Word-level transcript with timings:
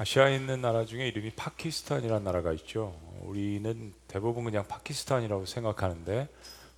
아시아에 0.00 0.36
있는 0.36 0.60
나라 0.60 0.84
중에 0.84 1.08
이름이 1.08 1.32
파키스탄이라는 1.32 2.22
나라가 2.22 2.52
있죠. 2.52 2.96
우리는 3.22 3.92
대부분 4.06 4.44
그냥 4.44 4.64
파키스탄이라고 4.68 5.44
생각하는데 5.44 6.28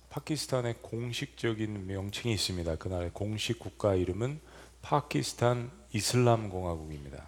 파키스탄의 0.09 0.77
공식적인 0.81 1.85
명칭이 1.85 2.33
있습니다. 2.33 2.77
그 2.77 2.87
나라의 2.87 3.11
공식 3.13 3.59
국가 3.59 3.93
이름은 3.93 4.39
파키스탄 4.81 5.69
이슬람 5.93 6.49
공화국입니다. 6.49 7.27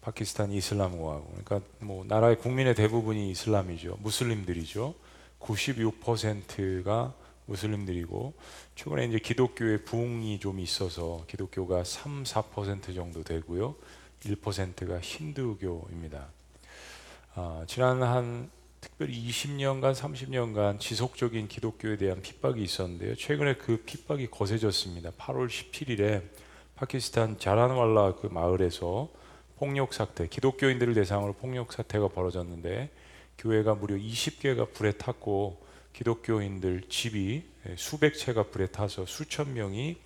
파키스탄 0.00 0.50
이슬람 0.50 0.98
공화국. 0.98 1.44
그러니까 1.44 1.60
뭐 1.78 2.04
나라의 2.04 2.40
국민의 2.40 2.74
대부분이 2.74 3.30
이슬람이죠. 3.30 3.98
무슬림들이죠. 4.00 4.92
96%가 5.38 7.14
무슬림들이고 7.46 8.34
최근에 8.74 9.04
이제 9.04 9.20
기독교의 9.20 9.84
부흥이 9.84 10.40
좀 10.40 10.58
있어서 10.58 11.24
기독교가 11.28 11.84
3, 11.84 12.24
4% 12.24 12.92
정도 12.92 13.22
되고요. 13.22 13.76
1%가 14.24 15.00
힌두교입니다. 15.00 16.28
아, 17.34 17.64
지난 17.66 18.02
한 18.02 18.50
특별히 18.80 19.28
20년간, 19.28 19.94
30년간 19.94 20.78
지속적인 20.78 21.48
기독교에 21.48 21.96
대한 21.96 22.20
핍박이 22.20 22.62
있었는데요. 22.62 23.16
최근에 23.16 23.54
그 23.54 23.82
핍박이 23.84 24.28
거세졌습니다. 24.30 25.10
8월 25.12 25.48
17일에 25.48 26.22
파키스탄 26.76 27.38
자란왈라 27.38 28.16
그 28.16 28.26
마을에서 28.26 29.08
폭력 29.56 29.94
사태, 29.94 30.26
기독교인들을 30.28 30.94
대상으로 30.94 31.32
폭력 31.32 31.72
사태가 31.72 32.08
벌어졌는데 32.08 32.90
교회가 33.38 33.74
무려 33.74 33.96
20개가 33.96 34.72
불에 34.72 34.92
탔고 34.92 35.64
기독교인들 35.92 36.82
집이 36.88 37.44
수백 37.76 38.14
채가 38.14 38.44
불에 38.44 38.66
타서 38.66 39.06
수천 39.06 39.54
명이 39.54 39.96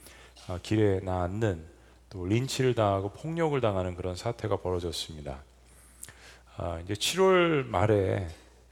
아, 0.46 0.58
길에 0.62 1.00
나앉는 1.00 1.77
또 2.10 2.24
린치를 2.24 2.74
당하고 2.74 3.10
폭력을 3.10 3.60
당하는 3.60 3.94
그런 3.94 4.16
사태가 4.16 4.56
벌어졌습니다. 4.56 5.42
아, 6.56 6.80
이제 6.84 6.94
7월 6.94 7.66
말에 7.66 8.26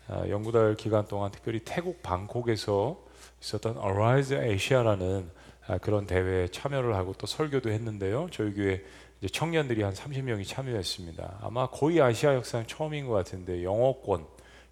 아, 0.08 0.26
연구달 0.28 0.76
기간 0.76 1.06
동안 1.06 1.30
특별히 1.30 1.60
태국 1.64 2.02
방콕에서 2.02 3.00
있었던 3.42 3.76
Arise 3.78 4.36
Asia라는 4.36 5.30
아, 5.66 5.78
그런 5.78 6.06
대회에 6.06 6.48
참여를 6.48 6.94
하고 6.94 7.12
또 7.14 7.26
설교도 7.26 7.70
했는데요. 7.70 8.28
저희 8.30 8.54
교회 8.54 8.84
이제 9.20 9.28
청년들이 9.28 9.82
한 9.82 9.92
30명이 9.92 10.46
참여했습니다. 10.46 11.38
아마 11.42 11.68
거의 11.68 12.00
아시아 12.00 12.34
역사상 12.34 12.66
처음인 12.66 13.06
것 13.06 13.12
같은데 13.14 13.64
영어권, 13.64 14.26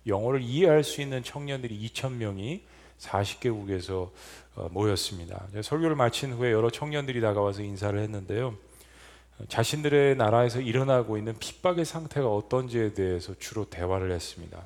영어를 0.06 0.42
이해할 0.42 0.84
수 0.84 1.00
있는 1.00 1.22
청년들이 1.22 1.88
2천 1.88 2.12
명이 2.12 2.64
40개국에서 2.98 4.10
어, 4.56 4.68
모였습니다. 4.70 5.46
설교를 5.62 5.96
마친 5.96 6.32
후에 6.32 6.52
여러 6.52 6.70
청년들이 6.70 7.20
다가와서 7.20 7.62
인사를 7.62 7.98
했는데요. 7.98 8.54
자신들의 9.48 10.16
나라에서 10.16 10.60
일어나고 10.60 11.18
있는 11.18 11.36
핍박의 11.38 11.84
상태가 11.84 12.28
어떤지에 12.28 12.94
대해서 12.94 13.34
주로 13.38 13.68
대화를 13.68 14.12
했습니다. 14.12 14.62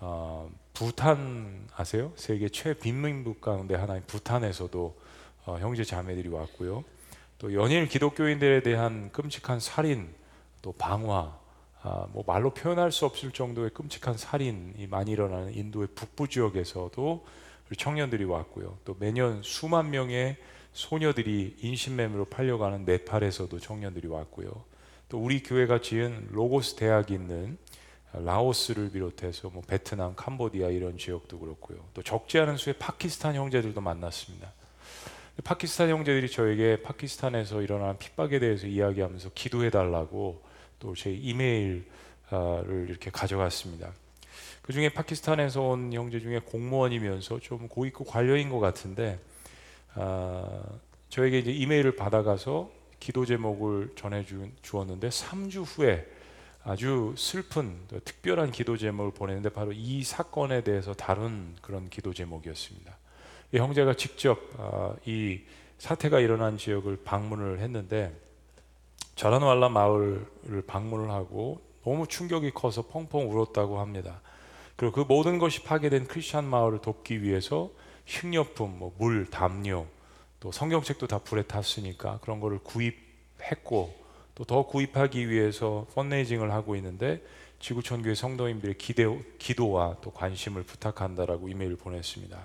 어, 0.00 0.50
부탄 0.74 1.66
아세요? 1.74 2.12
세계 2.16 2.50
최빈민국 2.50 3.40
가운데 3.40 3.74
하나인 3.74 4.02
부탄에서도 4.06 4.94
어, 5.46 5.58
형제 5.58 5.84
자매들이 5.84 6.28
왔고요. 6.28 6.84
또 7.38 7.54
연일 7.54 7.88
기독교인들에 7.88 8.62
대한 8.62 9.10
끔찍한 9.12 9.60
살인, 9.60 10.08
또 10.62 10.72
방화, 10.72 11.38
아, 11.82 12.06
뭐 12.12 12.24
말로 12.26 12.50
표현할 12.50 12.90
수 12.90 13.06
없을 13.06 13.30
정도의 13.30 13.70
끔찍한 13.70 14.16
살인이 14.16 14.86
많이 14.88 15.12
일어나는 15.12 15.54
인도의 15.54 15.88
북부 15.94 16.28
지역에서도 16.28 17.24
우리 17.68 17.76
청년들이 17.76 18.24
왔고요. 18.24 18.78
또 18.84 18.96
매년 18.98 19.40
수만 19.42 19.90
명의 19.90 20.36
소녀들이 20.72 21.56
인신매매로 21.60 22.26
팔려가는 22.26 22.84
네팔에서도 22.84 23.58
청년들이 23.58 24.08
왔고요. 24.08 24.50
또 25.08 25.18
우리 25.18 25.42
교회가 25.42 25.80
지은 25.80 26.28
로고스 26.30 26.76
대학이 26.76 27.14
있는 27.14 27.58
라오스를 28.12 28.90
비롯해서 28.90 29.50
뭐 29.50 29.62
베트남, 29.66 30.14
캄보디아 30.14 30.68
이런 30.68 30.96
지역도 30.96 31.38
그렇고요. 31.38 31.78
또 31.94 32.02
적지 32.02 32.38
않은 32.38 32.56
수의 32.56 32.74
파키스탄 32.78 33.34
형제들도 33.34 33.80
만났습니다. 33.80 34.52
파키스탄 35.44 35.90
형제들이 35.90 36.30
저에게 36.30 36.82
파키스탄에서 36.82 37.62
일어난 37.62 37.98
핍박에 37.98 38.38
대해서 38.38 38.66
이야기하면서 38.66 39.30
기도해 39.34 39.70
달라고 39.70 40.42
또 40.78 40.94
제 40.94 41.10
이메일을 41.10 41.84
이렇게 42.88 43.10
가져갔습니다. 43.10 43.92
그 44.66 44.72
중에 44.72 44.88
파키스탄에서 44.88 45.62
온 45.62 45.92
형제 45.92 46.18
중에 46.18 46.40
공무원이면서 46.40 47.38
좀 47.38 47.68
고위급 47.68 48.08
관료인 48.08 48.50
것 48.50 48.58
같은데 48.58 49.20
아, 49.94 50.60
저에게 51.08 51.38
이제 51.38 51.52
이메일을 51.52 51.94
받아가서 51.94 52.68
기도 52.98 53.24
제목을 53.24 53.92
전해 53.94 54.24
주었는데 54.62 55.08
3주 55.08 55.62
후에 55.64 56.04
아주 56.64 57.14
슬픈 57.16 57.78
특별한 58.04 58.50
기도 58.50 58.76
제목을 58.76 59.12
보냈는데 59.12 59.50
바로 59.50 59.70
이 59.72 60.02
사건에 60.02 60.64
대해서 60.64 60.94
다룬 60.94 61.54
그런 61.62 61.88
기도 61.88 62.12
제목이었습니다. 62.12 62.96
이 63.52 63.58
형제가 63.58 63.94
직접 63.94 64.36
아, 64.58 64.96
이 65.06 65.42
사태가 65.78 66.18
일어난 66.18 66.58
지역을 66.58 67.04
방문을 67.04 67.60
했는데 67.60 68.12
자라노알라 69.14 69.68
마을을 69.68 70.64
방문을 70.66 71.10
하고 71.10 71.60
너무 71.84 72.08
충격이 72.08 72.50
커서 72.50 72.82
펑펑 72.82 73.30
울었다고 73.30 73.78
합니다. 73.78 74.20
그리고 74.76 74.92
그 74.94 75.00
모든 75.00 75.38
것이 75.38 75.62
파괴된 75.62 76.06
크리스천 76.06 76.44
마을을 76.44 76.80
돕기 76.80 77.22
위해서 77.22 77.70
식료품, 78.04 78.78
뭐 78.78 78.94
물, 78.98 79.26
담요, 79.30 79.86
또 80.38 80.52
성경책도 80.52 81.06
다 81.06 81.18
불에 81.18 81.42
탔으니까 81.42 82.20
그런 82.22 82.40
거를 82.40 82.58
구입했고 82.58 84.06
또 84.36 84.44
더 84.44 84.66
구입하기 84.66 85.30
위해서 85.30 85.86
펀레이징을 85.94 86.52
하고 86.52 86.76
있는데 86.76 87.24
지구촌 87.58 88.02
교회 88.02 88.14
성도님들의 88.14 88.76
기대, 88.76 89.06
기도와 89.38 89.96
또 90.02 90.10
관심을 90.10 90.62
부탁한다라고 90.62 91.48
이메일을 91.48 91.76
보냈습니다. 91.76 92.38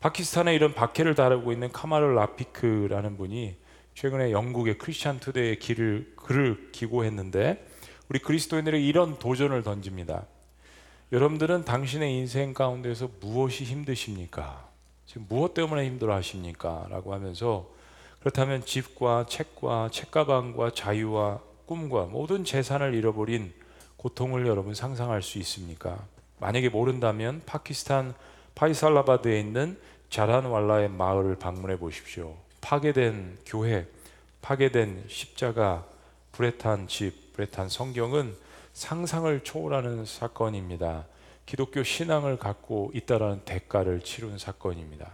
파키스탄에 0.00 0.54
이런 0.54 0.74
박해를 0.74 1.14
다루고 1.14 1.52
있는 1.52 1.70
카마르 1.70 2.06
라피크라는 2.06 3.16
분이 3.16 3.56
최근에 3.94 4.32
영국의 4.32 4.78
크리스천 4.78 5.20
투데이의 5.20 5.58
글을 6.16 6.70
기고했는데 6.72 7.64
우리 8.08 8.18
그리스도인들에게 8.18 8.84
이런 8.84 9.18
도전을 9.18 9.62
던집니다. 9.62 10.26
여러분들은 11.12 11.64
당신의 11.64 12.12
인생 12.16 12.52
가운데서 12.52 13.10
무엇이 13.20 13.62
힘드십니까? 13.62 14.68
지금 15.06 15.24
무엇 15.28 15.54
때문에 15.54 15.86
힘들어 15.86 16.12
하십니까? 16.16 16.88
라고 16.90 17.14
하면서 17.14 17.68
그렇다면 18.18 18.64
집과 18.64 19.26
책과 19.28 19.90
책가방과 19.92 20.72
자유와 20.72 21.40
꿈과 21.66 22.06
모든 22.06 22.44
재산을 22.44 22.92
잃어버린 22.92 23.52
고통을 23.98 24.48
여러분 24.48 24.74
상상할 24.74 25.22
수 25.22 25.38
있습니까? 25.38 26.04
만약에 26.40 26.70
모른다면 26.70 27.42
파키스탄 27.46 28.14
파이살라바드에 28.56 29.38
있는 29.38 29.78
자란왈라의 30.10 30.88
마을을 30.88 31.36
방문해 31.36 31.78
보십시오. 31.78 32.34
파괴된 32.62 33.38
교회, 33.46 33.86
파괴된 34.42 35.04
십자가, 35.06 35.86
불에 36.32 36.56
탄 36.58 36.88
집, 36.88 37.32
불에 37.32 37.46
탄 37.46 37.68
성경은 37.68 38.34
상상을 38.76 39.40
초월하는 39.40 40.04
사건입니다. 40.04 41.06
기독교 41.46 41.82
신앙을 41.82 42.36
갖고 42.36 42.90
있다라는 42.92 43.40
대가를 43.46 44.02
치른 44.02 44.36
사건입니다. 44.36 45.12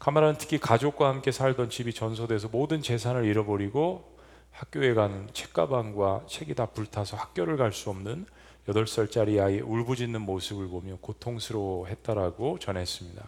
카마라는 0.00 0.34
특히 0.36 0.58
가족과 0.58 1.08
함께 1.08 1.30
살던 1.30 1.70
집이 1.70 1.92
전소돼서 1.92 2.48
모든 2.48 2.82
재산을 2.82 3.24
잃어버리고 3.24 4.18
학교에 4.50 4.94
가는 4.94 5.28
책가방과 5.32 6.24
책이 6.26 6.56
다 6.56 6.66
불타서 6.66 7.16
학교를 7.16 7.56
갈 7.56 7.70
수 7.70 7.88
없는 7.88 8.26
8살짜리 8.66 9.40
아이의 9.40 9.60
울부짖는 9.60 10.20
모습을 10.20 10.66
보며 10.66 10.96
고통스러워했다라고 11.00 12.58
전했습니다. 12.58 13.24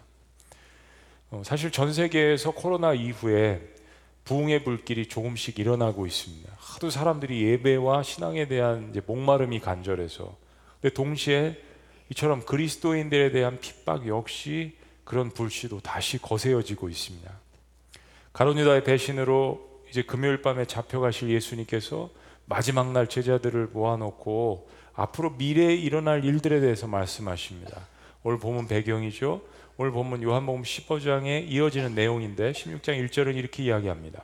어, 1.31 1.43
사실 1.45 1.71
전 1.71 1.93
세계에서 1.93 2.51
코로나 2.51 2.93
이후에 2.93 3.74
부흥의 4.25 4.65
불길이 4.65 5.07
조금씩 5.07 5.59
일어나고 5.59 6.07
있습니다. 6.07 6.53
하도 6.57 6.91
사람들이 6.91 7.43
예배와 7.43 8.03
신앙에 8.03 8.49
대한 8.49 8.95
목마름이 9.07 9.61
간절해서 9.61 10.37
근데 10.81 10.95
동시에 10.95 11.61
이처럼 12.11 12.45
그리스도인들에 12.45 13.31
대한 13.31 13.59
핍박 13.61 14.07
역시 14.07 14.77
그런 15.05 15.31
불씨도 15.31 15.81
다시 15.81 16.21
거세어지고 16.21 16.89
있습니다. 16.89 17.31
가론유다의 18.33 18.85
배신으로 18.85 19.83
이제 19.91 20.03
금요일 20.03 20.43
밤에 20.43 20.65
잡혀가실 20.65 21.31
예수님께서 21.31 22.11
마지막 22.47 22.93
날 22.93 23.07
제자들을 23.09 23.69
모아놓고 23.73 24.69
앞으로 24.95 25.31
미래에 25.31 25.75
일어날 25.75 26.25
일들에 26.25 26.61
대해서 26.61 26.87
말씀하십니다. 26.87 27.87
오늘 28.23 28.39
보면 28.39 28.67
배경이죠. 28.69 29.43
오늘 29.77 29.91
본문 29.91 30.23
요한복음 30.23 30.63
15장에 30.63 31.49
이어지는 31.49 31.97
내용인데 31.97 32.53
16장 32.53 33.09
1절은 33.09 33.35
이렇게 33.35 33.65
이야기합니다. 33.65 34.23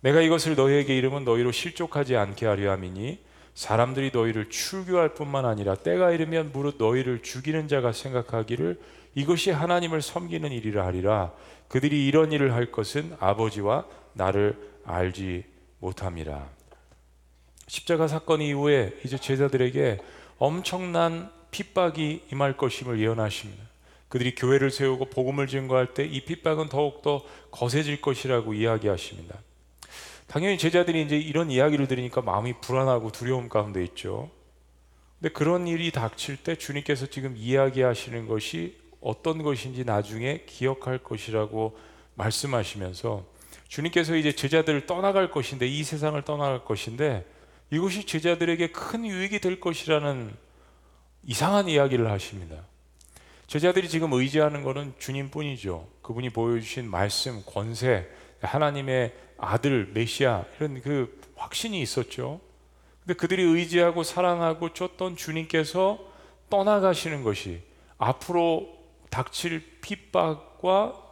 내가 0.00 0.20
이것을 0.20 0.54
너희에게 0.54 0.96
이름은 0.96 1.24
너희로 1.24 1.50
실족하지 1.50 2.14
않게 2.14 2.46
하려 2.46 2.70
함이니 2.70 3.18
사람들이 3.54 4.12
너희를 4.12 4.48
출교할 4.48 5.14
뿐만 5.14 5.44
아니라 5.44 5.74
때가 5.74 6.12
이르면 6.12 6.52
무릇 6.52 6.76
너희를 6.78 7.22
죽이는 7.24 7.66
자가 7.66 7.90
생각하기를 7.90 8.78
이것이 9.16 9.50
하나님을 9.50 10.02
섬기는 10.02 10.52
일이라 10.52 10.86
하리라 10.86 11.32
그들이 11.66 12.06
이런 12.06 12.30
일을 12.30 12.54
할 12.54 12.70
것은 12.70 13.16
아버지와 13.18 13.86
나를 14.12 14.56
알지 14.84 15.44
못함이라 15.80 16.48
십자가 17.66 18.06
사건 18.06 18.40
이후에 18.40 18.92
이제 19.04 19.18
제자들에게 19.18 19.98
엄청난 20.38 21.28
핍박이 21.50 22.26
임할 22.30 22.56
것임을 22.56 23.00
예언하십니다. 23.00 23.75
그들이 24.08 24.34
교회를 24.34 24.70
세우고 24.70 25.06
복음을 25.06 25.46
증거할 25.46 25.94
때 25.94 26.04
이 26.04 26.24
핍박은 26.24 26.68
더욱더 26.68 27.24
거세질 27.50 28.00
것이라고 28.00 28.54
이야기하십니다. 28.54 29.38
당연히 30.26 30.58
제자들이 30.58 31.02
이제 31.02 31.16
이런 31.16 31.50
이야기를 31.50 31.86
들으니까 31.88 32.20
마음이 32.20 32.54
불안하고 32.60 33.12
두려움 33.12 33.48
가운데 33.48 33.82
있죠. 33.84 34.30
근데 35.20 35.32
그런 35.32 35.66
일이 35.66 35.90
닥칠 35.90 36.36
때 36.36 36.56
주님께서 36.56 37.06
지금 37.06 37.34
이야기하시는 37.36 38.26
것이 38.26 38.76
어떤 39.00 39.42
것인지 39.42 39.84
나중에 39.84 40.42
기억할 40.46 40.98
것이라고 40.98 41.78
말씀하시면서 42.14 43.24
주님께서 43.68 44.16
이제 44.16 44.32
제자들을 44.32 44.86
떠나갈 44.86 45.30
것인데 45.30 45.66
이 45.66 45.84
세상을 45.84 46.20
떠나갈 46.22 46.64
것인데 46.64 47.24
이것이 47.70 48.04
제자들에게 48.04 48.68
큰 48.72 49.06
유익이 49.06 49.40
될 49.40 49.60
것이라는 49.60 50.34
이상한 51.24 51.68
이야기를 51.68 52.10
하십니다. 52.10 52.64
제자들이 53.46 53.88
지금 53.88 54.12
의지하는 54.12 54.62
것은 54.62 54.94
주님뿐이죠. 54.98 55.88
그분이 56.02 56.30
보여주신 56.30 56.90
말씀, 56.90 57.42
권세, 57.44 58.08
하나님의 58.40 59.14
아들 59.38 59.90
메시아 59.94 60.44
이런 60.56 60.80
그 60.82 61.20
확신이 61.36 61.80
있었죠. 61.80 62.40
근데 63.04 63.14
그들이 63.14 63.42
의지하고 63.42 64.02
사랑하고 64.02 64.72
쫓던 64.72 65.16
주님께서 65.16 65.98
떠나가시는 66.50 67.22
것이 67.22 67.62
앞으로 67.98 68.76
닥칠 69.10 69.78
핍박과 69.80 71.02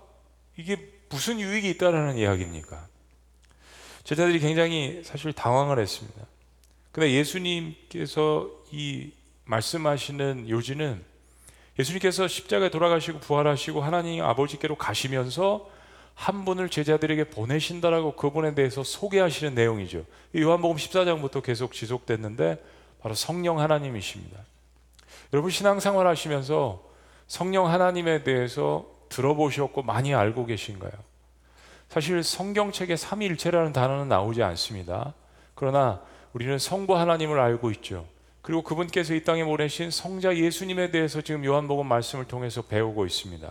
이게 0.56 0.76
무슨 1.08 1.38
유익이 1.38 1.70
있다라는 1.70 2.16
이야기입니까? 2.16 2.88
제자들이 4.02 4.40
굉장히 4.40 5.02
사실 5.04 5.32
당황을 5.32 5.78
했습니다. 5.78 6.26
근데 6.90 7.12
예수님께서 7.12 8.50
이 8.70 9.12
말씀하시는 9.44 10.48
요지는 10.48 11.04
예수님께서 11.78 12.28
십자가에 12.28 12.70
돌아가시고 12.70 13.18
부활하시고 13.20 13.80
하나님 13.80 14.24
아버지께로 14.24 14.76
가시면서 14.76 15.68
한 16.14 16.44
분을 16.44 16.68
제자들에게 16.68 17.24
보내신다라고 17.30 18.14
그분에 18.14 18.54
대해서 18.54 18.84
소개하시는 18.84 19.54
내용이죠. 19.54 20.04
요한복음 20.36 20.76
14장부터 20.76 21.42
계속 21.42 21.72
지속됐는데 21.72 22.62
바로 23.00 23.14
성령 23.14 23.58
하나님이십니다. 23.58 24.38
여러분 25.32 25.50
신앙생활 25.50 26.06
하시면서 26.06 26.82
성령 27.26 27.68
하나님에 27.68 28.22
대해서 28.22 28.86
들어보셨고 29.08 29.82
많이 29.82 30.14
알고 30.14 30.46
계신가요? 30.46 30.92
사실 31.88 32.22
성경책에 32.22 32.96
삼위일체라는 32.96 33.72
단어는 33.72 34.08
나오지 34.08 34.42
않습니다. 34.42 35.14
그러나 35.54 36.00
우리는 36.32 36.58
성부 36.58 36.96
하나님을 36.96 37.38
알고 37.38 37.70
있죠. 37.72 38.06
그리고 38.44 38.60
그분께서 38.60 39.14
이 39.14 39.24
땅에 39.24 39.42
보내신 39.42 39.90
성자 39.90 40.36
예수님에 40.36 40.90
대해서 40.90 41.22
지금 41.22 41.46
요한복음 41.46 41.86
말씀을 41.86 42.26
통해서 42.26 42.60
배우고 42.60 43.06
있습니다. 43.06 43.50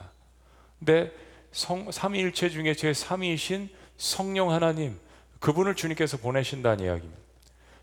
근데 0.77 1.11
성, 1.51 1.91
삼위일체 1.91 2.49
중에 2.51 2.75
제 2.75 2.91
3위이신 2.91 3.69
성령 3.97 4.51
하나님 4.51 4.99
그분을 5.39 5.73
주님께서 5.73 6.17
보내신다는 6.17 6.85
이야기입니다. 6.85 7.19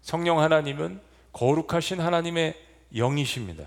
성령 0.02 0.38
하나님은 0.38 1.00
거룩하신 1.32 1.98
하나님의 1.98 2.54
영이십니다. 2.94 3.64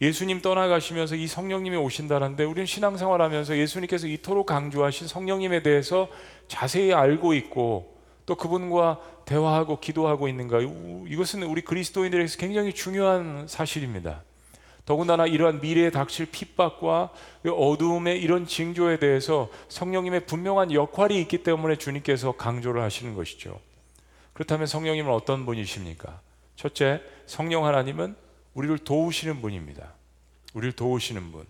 예수님 0.00 0.42
떠나가시면서 0.42 1.14
이 1.14 1.28
성령님이 1.28 1.76
오신다는데 1.76 2.42
우리는 2.42 2.66
신앙생활하면서 2.66 3.58
예수님께서 3.58 4.08
이토록 4.08 4.46
강조하신 4.46 5.06
성령님에 5.06 5.62
대해서 5.62 6.08
자세히 6.48 6.92
알고 6.92 7.34
있고 7.34 7.95
또 8.26 8.34
그분과 8.34 9.00
대화하고 9.24 9.80
기도하고 9.80 10.28
있는가 10.28 10.58
이것은 11.08 11.44
우리 11.44 11.62
그리스도인들에게서 11.62 12.38
굉장히 12.38 12.72
중요한 12.72 13.46
사실입니다. 13.48 14.22
더군다나 14.84 15.26
이러한 15.26 15.60
미래에 15.60 15.90
닥칠 15.90 16.26
핍박과 16.26 17.10
어두움의 17.44 18.20
이런 18.20 18.46
징조에 18.46 18.98
대해서 18.98 19.48
성령님의 19.68 20.26
분명한 20.26 20.72
역할이 20.72 21.20
있기 21.22 21.42
때문에 21.42 21.76
주님께서 21.76 22.32
강조를 22.32 22.82
하시는 22.82 23.14
것이죠. 23.14 23.58
그렇다면 24.32 24.66
성령님은 24.66 25.12
어떤 25.12 25.44
분이십니까? 25.44 26.20
첫째, 26.54 27.02
성령 27.26 27.64
하나님은 27.64 28.14
우리를 28.54 28.78
도우시는 28.78 29.40
분입니다. 29.40 29.92
우리를 30.54 30.72
도우시는 30.72 31.32
분. 31.32 31.44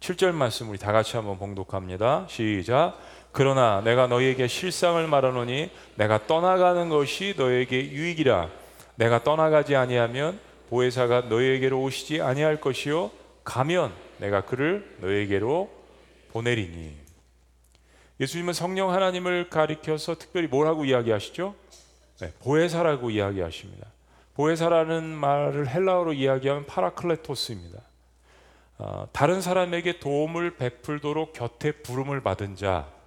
7절 0.00 0.32
말씀 0.32 0.70
우리 0.70 0.78
다 0.78 0.92
같이 0.92 1.16
한번 1.16 1.38
봉독합니다. 1.38 2.26
시작. 2.28 2.98
그러나 3.38 3.82
내가 3.84 4.08
너희에게 4.08 4.48
실상을 4.48 5.06
말하노니 5.06 5.70
내가 5.94 6.26
떠나가는 6.26 6.88
것이 6.88 7.34
너에게 7.36 7.92
유익이라. 7.92 8.50
내가 8.96 9.22
떠나가지 9.22 9.76
아니하면 9.76 10.40
보혜사가 10.70 11.20
너희에게로 11.28 11.80
오시지 11.80 12.20
아니할 12.20 12.60
것이요 12.60 13.12
가면 13.44 13.92
내가 14.16 14.40
그를 14.40 14.92
너희에게로 15.00 15.70
보내리니. 16.32 16.96
예수님은 18.18 18.54
성령 18.54 18.92
하나님을 18.92 19.50
가리켜서 19.50 20.16
특별히 20.16 20.48
뭐라고 20.48 20.84
이야기하시죠? 20.84 21.54
네, 22.20 22.32
보혜사라고 22.40 23.10
이야기하십니다. 23.10 23.86
보혜사라는 24.34 25.04
말을 25.04 25.68
헬라어로 25.68 26.14
이야기하면 26.14 26.66
파라클레토스입니다. 26.66 27.82
어, 28.78 29.06
다른 29.12 29.40
사람에게 29.40 30.00
도움을 30.00 30.56
베풀도록 30.56 31.34
곁에 31.34 31.70
부름을 31.70 32.20
받은 32.20 32.56
자. 32.56 32.97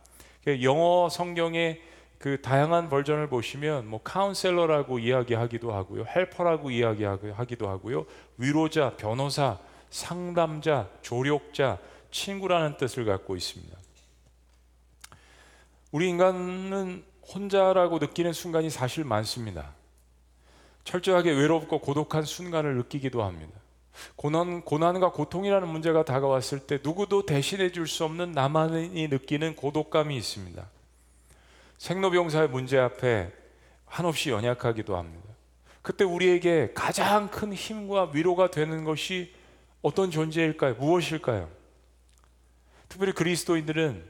영어 0.48 1.10
성경의 1.10 1.82
그 2.18 2.42
다양한 2.42 2.90
버전을 2.90 3.28
보시면 3.28 3.88
뭐 3.88 4.02
카운셀러라고 4.04 5.00
이야기하기도 5.00 5.74
하고요, 5.74 6.06
헬퍼라고 6.06 6.72
이야기하기도 6.72 7.68
하고요, 7.68 8.06
위로자, 8.38 8.96
변호사, 8.98 9.58
상담자, 9.90 10.90
조력자, 11.02 11.80
친구라는 12.12 12.78
뜻을 12.78 13.06
갖고 13.06 13.36
있습니다. 13.36 13.78
우리 15.92 16.10
인간은 16.10 17.04
혼자라고 17.34 18.00
느끼는 18.00 18.34
순간이 18.34 18.70
사실 18.70 19.04
많습니다. 19.04 19.74
철저하게 20.84 21.32
외롭고 21.32 21.80
고독한 21.80 22.24
순간을 22.24 22.76
느끼기도 22.78 23.24
합니다. 23.24 23.61
고난, 24.16 24.62
고난과 24.62 25.12
고통이라는 25.12 25.68
문제가 25.68 26.06
다가왔을 26.06 26.60
때 26.60 26.80
누구도 26.84 27.26
대신해 27.26 27.72
줄 27.72 27.88
수 27.88 28.04
없는 28.06 28.32
나만이 28.32 29.08
느끼는 29.08 29.56
고독감이 29.56 30.16
있습니다. 30.16 30.66
생로병사의 31.78 32.50
문제 32.50 32.78
앞에 32.78 33.32
한없이 33.86 34.30
연약하기도 34.30 34.96
합니다. 34.96 35.28
그때 35.82 36.04
우리에게 36.04 36.72
가장 36.74 37.30
큰 37.30 37.54
힘과 37.54 38.12
위로가 38.14 38.52
되는 38.52 38.84
것이 38.84 39.34
어떤 39.82 40.12
존재일까요? 40.12 40.76
무엇일까요? 40.76 41.50
특별히 42.88 43.14
그리스도인들은 43.14 44.06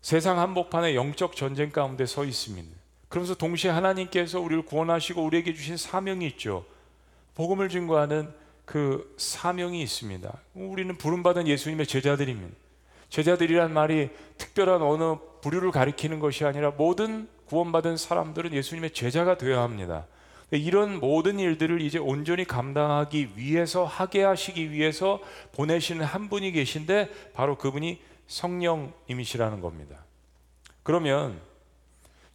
세상 0.00 0.38
한복판의 0.38 0.96
영적 0.96 1.36
전쟁 1.36 1.70
가운데 1.70 2.06
서 2.06 2.24
있습니다. 2.24 2.76
그러면서 3.08 3.34
동시에 3.34 3.70
하나님께서 3.70 4.40
우리를 4.40 4.64
구원하시고 4.64 5.22
우리에게 5.22 5.52
주신 5.52 5.76
사명이 5.76 6.26
있죠. 6.28 6.64
복음을 7.34 7.68
증거하는 7.68 8.32
그 8.72 9.14
사명이 9.18 9.82
있습니다. 9.82 10.32
우리는 10.54 10.96
부름받은 10.96 11.46
예수님의 11.46 11.86
제자들입니다. 11.86 12.56
제자들이란 13.10 13.70
말이 13.70 14.08
특별한 14.38 14.80
어느 14.80 15.16
부류를 15.42 15.70
가리키는 15.72 16.20
것이 16.20 16.46
아니라 16.46 16.70
모든 16.70 17.28
구원받은 17.48 17.98
사람들은 17.98 18.54
예수님의 18.54 18.92
제자가 18.92 19.36
되어야 19.36 19.60
합니다. 19.60 20.06
이런 20.52 21.00
모든 21.00 21.38
일들을 21.38 21.82
이제 21.82 21.98
온전히 21.98 22.46
감당하기 22.46 23.32
위해서 23.36 23.84
하게 23.84 24.22
하시기 24.22 24.70
위해서 24.70 25.20
보내시는 25.54 26.06
한 26.06 26.30
분이 26.30 26.52
계신데 26.52 27.10
바로 27.34 27.58
그분이 27.58 28.00
성령님이시라는 28.26 29.60
겁니다. 29.60 29.98
그러면 30.82 31.38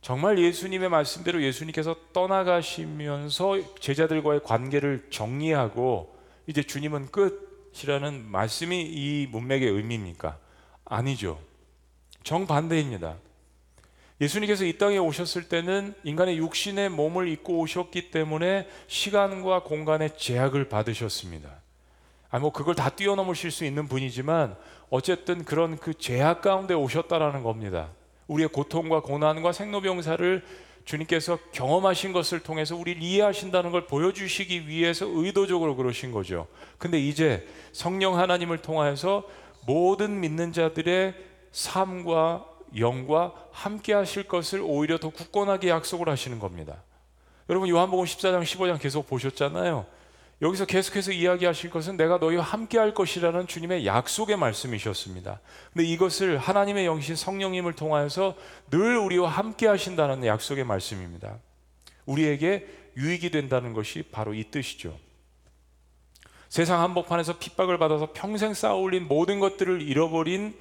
정말 0.02 0.38
예수님의 0.38 0.90
말씀대로 0.90 1.42
예수님께서 1.42 1.96
떠나가시면서 2.14 3.80
제자들과의 3.80 4.42
관계를 4.44 5.08
정리하고 5.10 6.16
이제 6.48 6.64
주님은 6.64 7.12
끝이라는 7.12 8.26
말씀이 8.32 8.82
이 8.82 9.28
문맥의 9.30 9.70
의미입니까? 9.70 10.38
아니죠. 10.86 11.40
정반대입니다. 12.24 13.18
예수님께서 14.20 14.66
이 14.66 14.78
땅에 14.78 14.98
오셨을 14.98 15.48
때는 15.48 15.94
인간의 16.04 16.38
육신의 16.38 16.90
몸을 16.90 17.28
입고 17.28 17.60
오셨기 17.60 18.10
때문에 18.10 18.68
시간과 18.88 19.64
공간의 19.64 20.18
제약을 20.18 20.70
받으셨습니다. 20.70 21.50
아, 22.30 22.40
뭐 22.40 22.52
그걸 22.52 22.76
다 22.76 22.90
뛰어넘으실 22.90 23.52
수 23.52 23.64
있는 23.64 23.88
분이지만 23.88 24.56
어쨌든 24.90 25.46
그런 25.46 25.78
그 25.78 25.94
제약 25.94 26.42
가운데 26.42 26.74
오셨다라는 26.74 27.44
겁니다. 27.44 27.90
우리의 28.28 28.50
고통과 28.50 29.02
고난과 29.02 29.52
생로병사를 29.52 30.44
주님께서 30.88 31.38
경험하신 31.52 32.14
것을 32.14 32.40
통해서 32.40 32.76
우리를 32.76 33.04
이해하신다는 33.04 33.72
걸 33.72 33.88
보여주시기 33.88 34.70
위해서 34.70 35.06
의도적으로 35.06 35.76
그러신 35.76 36.14
거죠. 36.14 36.48
근데 36.78 36.98
이제 36.98 37.46
성령 37.74 38.18
하나님을 38.18 38.60
통하여서 38.60 39.28
모든 39.66 40.22
믿는 40.22 40.54
자들의 40.54 41.14
삶과 41.52 42.46
영과 42.78 43.34
함께 43.52 43.94
하실 43.94 44.24
것을 44.24 44.62
오히려 44.64 44.98
더 44.98 45.10
굳건하게 45.10 45.68
약속을 45.70 46.08
하시는 46.08 46.40
겁니다. 46.40 46.82
여러분 47.50 47.68
요한복음 47.68 48.06
14장 48.06 48.42
15장 48.44 48.80
계속 48.80 49.08
보셨잖아요. 49.08 49.86
여기서 50.42 50.66
계속해서 50.66 51.12
이야기하실 51.12 51.72
것은 51.72 51.98
내가 51.98 52.18
너희와 52.18 52.44
함께 52.44 52.78
할 52.78 52.94
것이라는 52.94 53.48
주님의 53.48 53.88
약속의 53.88 54.38
말씀이셨습니다. 54.38 55.40
근데 55.74 55.88
이것을 55.88 56.38
하나님의 56.38 56.86
영신 56.86 57.16
성령님을 57.16 57.74
통하여서 57.74 58.36
늘 58.70 58.98
우리와 58.98 59.30
함께 59.30 59.66
하신다는 59.66 60.26
약속의 60.26 60.64
말씀입니다. 60.64 61.40
우리에게 62.06 62.68
유익이 62.98 63.32
된다는 63.32 63.74
것이 63.74 64.04
바로 64.04 64.36
이 64.36 64.44
뜻이죠. 64.52 64.98
세상 66.50 66.82
한복판에서 66.82 67.40
핍박을 67.40 67.78
받아서 67.78 68.14
평생 68.14 68.54
쌓아올린 68.54 69.08
모든 69.08 69.40
것들을 69.40 69.82
잃어버린 69.82 70.56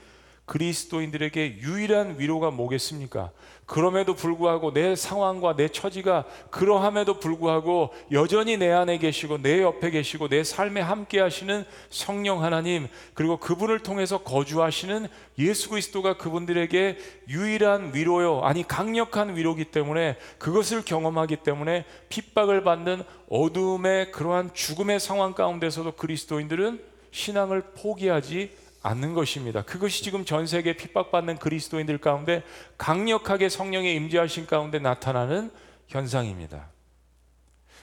그리스도인들에게 0.47 1.59
유일한 1.59 2.19
위로가 2.19 2.51
뭐겠습니까? 2.53 3.33
그럼에도 3.67 4.15
불구하고 4.15 4.73
내 4.73 4.95
상황과 4.95 5.57
내 5.57 5.67
처지가 5.67 6.25
그러함에도 6.51 7.19
불구하고 7.19 7.91
여전히 8.13 8.57
내 8.57 8.71
안에 8.71 8.99
계시고 8.99 9.43
내 9.43 9.61
옆에 9.61 9.91
계시고 9.91 10.29
내 10.29 10.45
삶에 10.45 10.81
함께 10.81 11.19
하시는 11.19 11.65
성령 11.91 12.45
하나님 12.45 12.87
그리고 13.15 13.39
그분을 13.39 13.81
통해서 13.81 14.19
거주하시는 14.19 15.09
예수 15.41 15.69
그리스도가 15.69 16.17
그분들에게 16.17 16.97
유일한 17.29 17.93
위로요 17.93 18.43
아니 18.43 18.63
강력한 18.67 19.37
위로기 19.37 19.65
때문에 19.67 20.17
그것을 20.39 20.85
경험하기 20.85 21.39
때문에 21.39 21.85
핍박을 22.09 22.63
받는 22.63 23.03
어둠의 23.29 24.13
그러한 24.13 24.55
죽음의 24.55 25.01
상황 25.01 25.35
가운데서도 25.35 25.93
그리스도인들은 25.93 26.81
신앙을 27.11 27.63
포기하지 27.75 28.53
않는 28.87 29.15
것입니다. 29.15 29.63
그것이 29.63 30.05
지금 30.05 30.25
전 30.25 30.47
세계 30.47 30.77
핍박받는 30.77 31.39
그리스도인들 31.39 31.99
가운데 31.99 32.43
강력하게 32.79 33.49
성령의 33.49 33.95
임재하신 33.97 34.47
가운데 34.47 34.79
나타나는 34.79 35.51
현상입니다. 35.89 36.69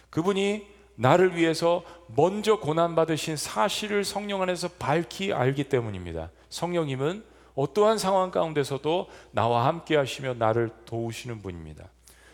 그분이 0.09 0.67
나를 0.95 1.35
위해서 1.35 1.83
먼저 2.07 2.59
고난 2.59 2.95
받으신 2.95 3.35
사실을 3.35 4.03
성령 4.03 4.41
안에서 4.41 4.69
밝히 4.79 5.33
알기 5.33 5.65
때문입니다. 5.65 6.29
성령님은 6.49 7.23
어떠한 7.55 7.97
상황 7.97 8.31
가운데서도 8.31 9.09
나와 9.31 9.67
함께 9.67 9.95
하시며 9.95 10.33
나를 10.35 10.69
도우시는 10.85 11.41
분입니다. 11.41 11.85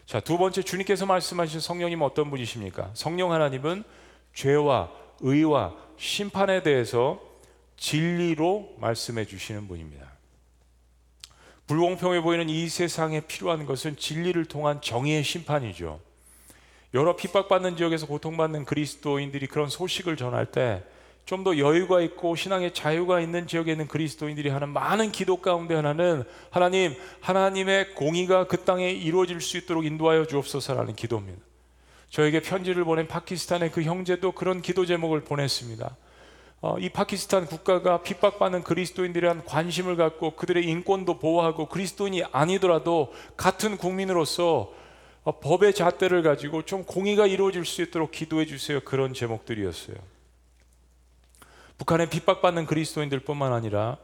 자, 0.05 0.19
두 0.19 0.37
번째 0.37 0.61
주님께서 0.61 1.05
말씀하신 1.05 1.59
성령님은 1.59 2.05
어떤 2.05 2.29
분이십니까? 2.29 2.91
성령 2.93 3.31
하나님은 3.31 3.83
죄와 4.33 4.89
의와 5.21 5.75
심판에 5.97 6.63
대해서 6.63 7.28
진리로 7.79 8.75
말씀해 8.79 9.25
주시는 9.25 9.67
분입니다. 9.67 10.05
불공평해 11.65 12.21
보이는 12.21 12.49
이 12.49 12.67
세상에 12.69 13.21
필요한 13.21 13.65
것은 13.65 13.97
진리를 13.97 14.43
통한 14.45 14.81
정의의 14.81 15.23
심판이죠. 15.23 15.99
여러 16.93 17.15
핍박받는 17.15 17.77
지역에서 17.77 18.07
고통받는 18.07 18.65
그리스도인들이 18.65 19.47
그런 19.47 19.69
소식을 19.69 20.17
전할 20.17 20.45
때 20.45 20.83
좀 21.29 21.43
더 21.43 21.59
여유가 21.59 22.01
있고 22.01 22.35
신앙의 22.35 22.73
자유가 22.73 23.21
있는 23.21 23.45
지역에 23.45 23.73
있는 23.73 23.87
그리스도인들이 23.87 24.49
하는 24.49 24.69
많은 24.69 25.11
기도 25.11 25.37
가운데 25.37 25.75
하나는 25.75 26.23
하나님, 26.49 26.95
하나님의 27.21 27.93
공의가 27.93 28.47
그 28.47 28.63
땅에 28.63 28.89
이루어질 28.89 29.39
수 29.39 29.57
있도록 29.57 29.85
인도하여 29.85 30.25
주옵소서라는 30.25 30.95
기도입니다. 30.95 31.39
저에게 32.09 32.41
편지를 32.41 32.83
보낸 32.83 33.07
파키스탄의 33.07 33.69
그 33.69 33.83
형제도 33.83 34.31
그런 34.31 34.63
기도 34.63 34.87
제목을 34.87 35.21
보냈습니다. 35.21 35.95
어, 36.61 36.77
이 36.77 36.89
파키스탄 36.89 37.45
국가가 37.45 38.01
핍박받는 38.01 38.63
그리스도인들에 38.63 39.21
대한 39.21 39.45
관심을 39.45 39.95
갖고 39.95 40.35
그들의 40.35 40.65
인권도 40.65 41.19
보호하고 41.19 41.67
그리스도인이 41.67 42.23
아니더라도 42.31 43.13
같은 43.37 43.77
국민으로서 43.77 44.73
어, 45.23 45.39
법의 45.39 45.73
잣대를 45.73 46.21
가지고 46.21 46.63
좀 46.63 46.83
공의가 46.83 47.27
이루어질 47.27 47.65
수 47.65 47.81
있도록 47.81 48.11
기도해 48.11 48.45
주세요. 48.45 48.81
그런 48.81 49.13
제목들이었어요. 49.13 49.95
북한의 51.77 52.09
핍박받는 52.09 52.65
그리스도인들뿐만 52.65 53.53
아니라 53.53 53.97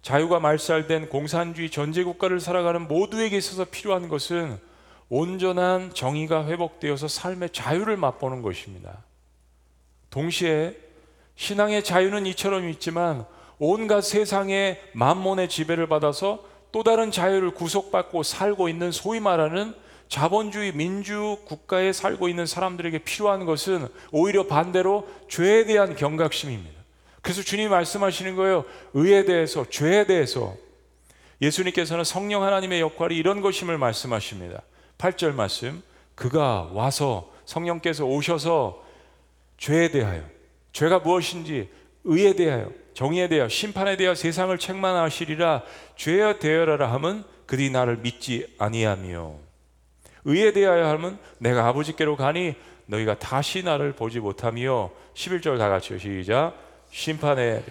자유가 0.00 0.40
말살된 0.40 1.08
공산주의 1.08 1.70
전제 1.70 2.02
국가를 2.02 2.40
살아가는 2.40 2.88
모두에게 2.88 3.36
있어서 3.36 3.64
필요한 3.64 4.08
것은 4.08 4.58
온전한 5.08 5.94
정의가 5.94 6.46
회복되어서 6.46 7.06
삶의 7.06 7.50
자유를 7.50 7.96
맛보는 7.96 8.42
것입니다. 8.42 9.04
동시에 10.10 10.81
신앙의 11.42 11.82
자유는 11.82 12.24
이처럼 12.26 12.68
있지만 12.68 13.26
온갖 13.58 14.02
세상의 14.02 14.80
만몬의 14.92 15.48
지배를 15.48 15.88
받아서 15.88 16.44
또 16.70 16.84
다른 16.84 17.10
자유를 17.10 17.50
구속받고 17.50 18.22
살고 18.22 18.68
있는 18.68 18.92
소위 18.92 19.18
말하는 19.18 19.74
자본주의 20.08 20.70
민주 20.72 21.38
국가에 21.46 21.92
살고 21.92 22.28
있는 22.28 22.46
사람들에게 22.46 22.98
필요한 22.98 23.44
것은 23.44 23.88
오히려 24.12 24.46
반대로 24.46 25.08
죄에 25.28 25.64
대한 25.64 25.96
경각심입니다. 25.96 26.80
그래서 27.22 27.42
주님이 27.42 27.68
말씀하시는 27.70 28.36
거예요. 28.36 28.64
의에 28.94 29.24
대해서, 29.24 29.68
죄에 29.68 30.06
대해서. 30.06 30.54
예수님께서는 31.40 32.04
성령 32.04 32.44
하나님의 32.44 32.80
역할이 32.80 33.16
이런 33.16 33.40
것임을 33.40 33.78
말씀하십니다. 33.78 34.62
8절 34.98 35.34
말씀. 35.34 35.82
그가 36.14 36.70
와서 36.72 37.32
성령께서 37.46 38.04
오셔서 38.04 38.84
죄에 39.58 39.90
대하여 39.90 40.31
죄가 40.72 41.00
무엇인지 41.00 41.68
의에 42.04 42.34
대하여 42.34 42.70
정의에 42.94 43.28
대하여 43.28 43.48
심판에 43.48 43.96
대하여 43.96 44.14
세상을 44.14 44.56
책망하시리라. 44.58 45.62
죄여 45.96 46.38
대여라라 46.38 46.92
함은 46.92 47.24
그들이 47.46 47.70
나를 47.70 47.98
믿지 47.98 48.54
아니하며 48.58 49.34
의에 50.24 50.52
대하여 50.52 50.86
함은 50.88 51.18
내가 51.38 51.66
아버지께로 51.68 52.16
가니 52.16 52.54
너희가 52.86 53.18
다시 53.18 53.62
나를 53.62 53.92
보지 53.92 54.20
못하며 54.20 54.90
11절 55.14 55.58
다 55.58 55.68
같이요. 55.68 55.98
시작. 55.98 56.54
심판에 56.90 57.62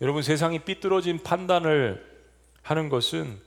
여러분 0.00 0.22
세상이 0.22 0.58
삐뚤어진 0.60 1.22
판단을 1.22 2.04
하는 2.62 2.88
것은 2.88 3.40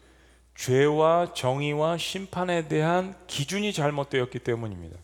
죄와 0.56 1.34
정의와 1.34 1.98
심판에 1.98 2.70
대한 2.70 3.14
기준이 3.28 3.74
잘못되었기 3.74 4.40
때문입니다. 4.40 4.98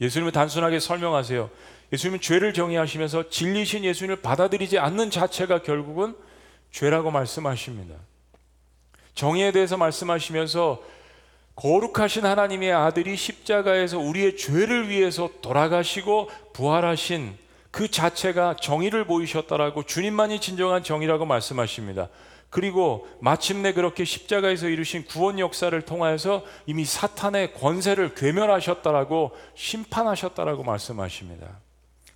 예수님은 0.00 0.32
단순하게 0.32 0.80
설명하세요. 0.80 1.50
예수님은 1.92 2.20
죄를 2.20 2.52
정의하시면서 2.52 3.30
진리신 3.30 3.84
예수님을 3.84 4.22
받아들이지 4.22 4.78
않는 4.78 5.10
자체가 5.10 5.62
결국은 5.62 6.14
죄라고 6.70 7.10
말씀하십니다. 7.10 7.94
정의에 9.14 9.50
대해서 9.52 9.76
말씀하시면서 9.76 10.82
거룩하신 11.56 12.24
하나님의 12.24 12.72
아들이 12.72 13.16
십자가에서 13.16 13.98
우리의 13.98 14.36
죄를 14.36 14.88
위해서 14.88 15.28
돌아가시고 15.42 16.30
부활하신 16.52 17.36
그 17.72 17.90
자체가 17.90 18.56
정의를 18.60 19.04
보이셨다라고 19.06 19.84
주님만이 19.84 20.40
진정한 20.40 20.84
정의라고 20.84 21.26
말씀하십니다. 21.26 22.08
그리고 22.50 23.06
마침내 23.20 23.72
그렇게 23.72 24.04
십자가에서 24.04 24.68
이루신 24.68 25.04
구원 25.04 25.38
역사를 25.38 25.80
통하여서 25.82 26.44
이미 26.66 26.84
사탄의 26.84 27.54
권세를 27.54 28.14
괴멸하셨다라고 28.14 29.32
심판하셨다라고 29.54 30.62
말씀하십니다. 30.62 31.60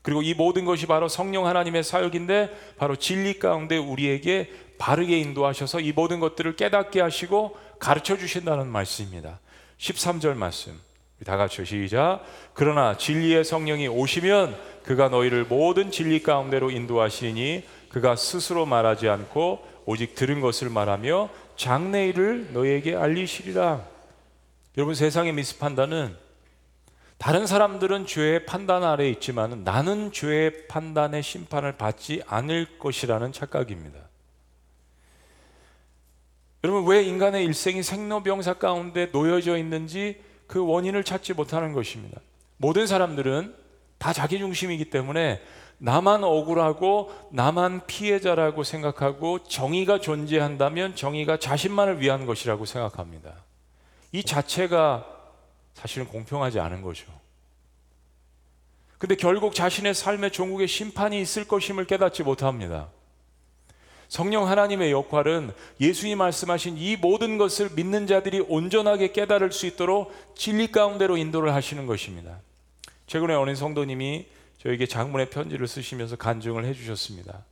그리고 0.00 0.22
이 0.22 0.34
모든 0.34 0.64
것이 0.64 0.86
바로 0.86 1.08
성령 1.08 1.46
하나님의 1.46 1.84
사역인데 1.84 2.50
바로 2.76 2.96
진리 2.96 3.38
가운데 3.38 3.76
우리에게 3.76 4.50
바르게 4.78 5.16
인도하셔서 5.18 5.80
이 5.80 5.92
모든 5.92 6.18
것들을 6.18 6.56
깨닫게 6.56 7.00
하시고 7.00 7.56
가르쳐 7.78 8.16
주신다는 8.16 8.66
말씀입니다. 8.66 9.38
13절 9.78 10.34
말씀. 10.34 10.80
다 11.24 11.36
같이 11.36 11.64
시작. 11.64 12.24
그러나 12.52 12.96
진리의 12.96 13.44
성령이 13.44 13.86
오시면 13.86 14.56
그가 14.84 15.08
너희를 15.08 15.44
모든 15.44 15.92
진리 15.92 16.20
가운데로 16.20 16.72
인도하시니 16.72 17.62
그가 17.92 18.16
스스로 18.16 18.66
말하지 18.66 19.08
않고 19.08 19.66
오직 19.84 20.14
들은 20.14 20.40
것을 20.40 20.70
말하며 20.70 21.28
장래일을 21.56 22.52
너에게 22.52 22.96
알리시리라. 22.96 23.84
여러분 24.78 24.94
세상의 24.94 25.34
미스판단은 25.34 26.16
다른 27.18 27.46
사람들은 27.46 28.06
죄의 28.06 28.46
판단 28.46 28.82
아래 28.82 29.08
있지만 29.10 29.62
나는 29.62 30.10
죄의 30.10 30.66
판단의 30.66 31.22
심판을 31.22 31.76
받지 31.76 32.22
않을 32.26 32.78
것이라는 32.78 33.30
착각입니다. 33.32 34.00
여러분 36.64 36.90
왜 36.90 37.02
인간의 37.02 37.44
일생이 37.44 37.82
생로병사 37.82 38.54
가운데 38.54 39.06
놓여져 39.12 39.58
있는지 39.58 40.20
그 40.46 40.64
원인을 40.64 41.04
찾지 41.04 41.34
못하는 41.34 41.72
것입니다. 41.72 42.20
모든 42.56 42.86
사람들은 42.86 43.54
다 43.98 44.12
자기 44.12 44.38
중심이기 44.38 44.86
때문에 44.86 45.40
나만 45.84 46.22
억울하고 46.22 47.12
나만 47.32 47.86
피해자라고 47.88 48.62
생각하고 48.62 49.42
정의가 49.42 49.98
존재한다면 49.98 50.94
정의가 50.94 51.38
자신만을 51.38 52.00
위한 52.00 52.24
것이라고 52.24 52.66
생각합니다. 52.66 53.34
이 54.12 54.22
자체가 54.22 55.04
사실은 55.74 56.06
공평하지 56.06 56.60
않은 56.60 56.82
거죠. 56.82 57.06
근데 58.96 59.16
결국 59.16 59.56
자신의 59.56 59.94
삶의 59.94 60.30
종국에 60.30 60.68
심판이 60.68 61.20
있을 61.20 61.48
것임을 61.48 61.86
깨닫지 61.86 62.22
못합니다. 62.22 62.88
성령 64.06 64.46
하나님의 64.46 64.92
역할은 64.92 65.50
예수님 65.80 66.18
말씀하신 66.18 66.78
이 66.78 66.96
모든 66.96 67.38
것을 67.38 67.70
믿는 67.74 68.06
자들이 68.06 68.38
온전하게 68.38 69.10
깨달을 69.10 69.50
수 69.50 69.66
있도록 69.66 70.14
진리 70.36 70.70
가운데로 70.70 71.16
인도를 71.16 71.52
하시는 71.52 71.86
것입니다. 71.86 72.38
최근에 73.08 73.34
어린 73.34 73.56
성도님이 73.56 74.26
저에게 74.62 74.86
장문의 74.86 75.28
편지를 75.30 75.66
쓰시면서 75.66 76.16
간증을 76.16 76.64
해주셨습니다. 76.66 77.44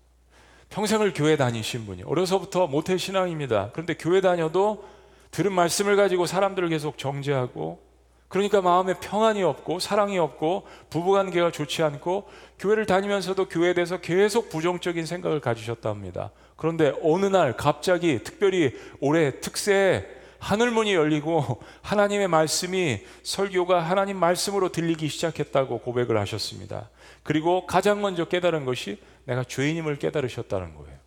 평생을 0.69 1.13
교회 1.13 1.37
다니신 1.37 1.87
분이 1.87 2.05
어려서부터 2.05 2.69
모태 2.69 2.97
신앙입니다. 2.97 3.71
그런데 3.73 3.95
교회 3.95 4.21
다녀도 4.21 4.85
들은 5.33 5.53
말씀을 5.53 5.97
가지고 5.97 6.27
사람들을 6.27 6.69
계속 6.69 6.99
정죄하고 6.99 7.81
그러니까 8.29 8.61
마음에 8.61 8.95
평안이 8.95 9.43
없고 9.43 9.81
사랑이 9.81 10.17
없고 10.19 10.69
부부관계가 10.91 11.51
좋지 11.51 11.83
않고 11.83 12.29
교회를 12.61 12.87
다니면서도 12.87 13.49
교회에 13.49 13.75
대해서 13.75 14.01
계속 14.01 14.49
부정적인 14.49 15.05
생각을 15.05 15.41
가지셨답니다. 15.41 16.31
그런데 16.55 16.93
어느 17.03 17.27
날 17.27 17.57
갑자기 17.57 18.23
특별히 18.23 18.73
올해 19.01 19.41
특새에 19.41 20.07
하늘문이 20.39 20.95
열리고 20.95 21.61
하나님의 21.83 22.29
말씀이 22.29 23.05
설교가 23.25 23.81
하나님 23.83 24.17
말씀으로 24.17 24.71
들리기 24.71 25.09
시작했다고 25.09 25.81
고백을 25.81 26.17
하셨습니다. 26.19 26.89
그리고 27.23 27.67
가장 27.67 28.01
먼저 28.01 28.25
깨달은 28.25 28.65
것이 28.65 28.99
내가 29.25 29.45
죄인임을 29.45 29.99
깨달으셨다는 29.99 30.75
거예요. 30.75 30.99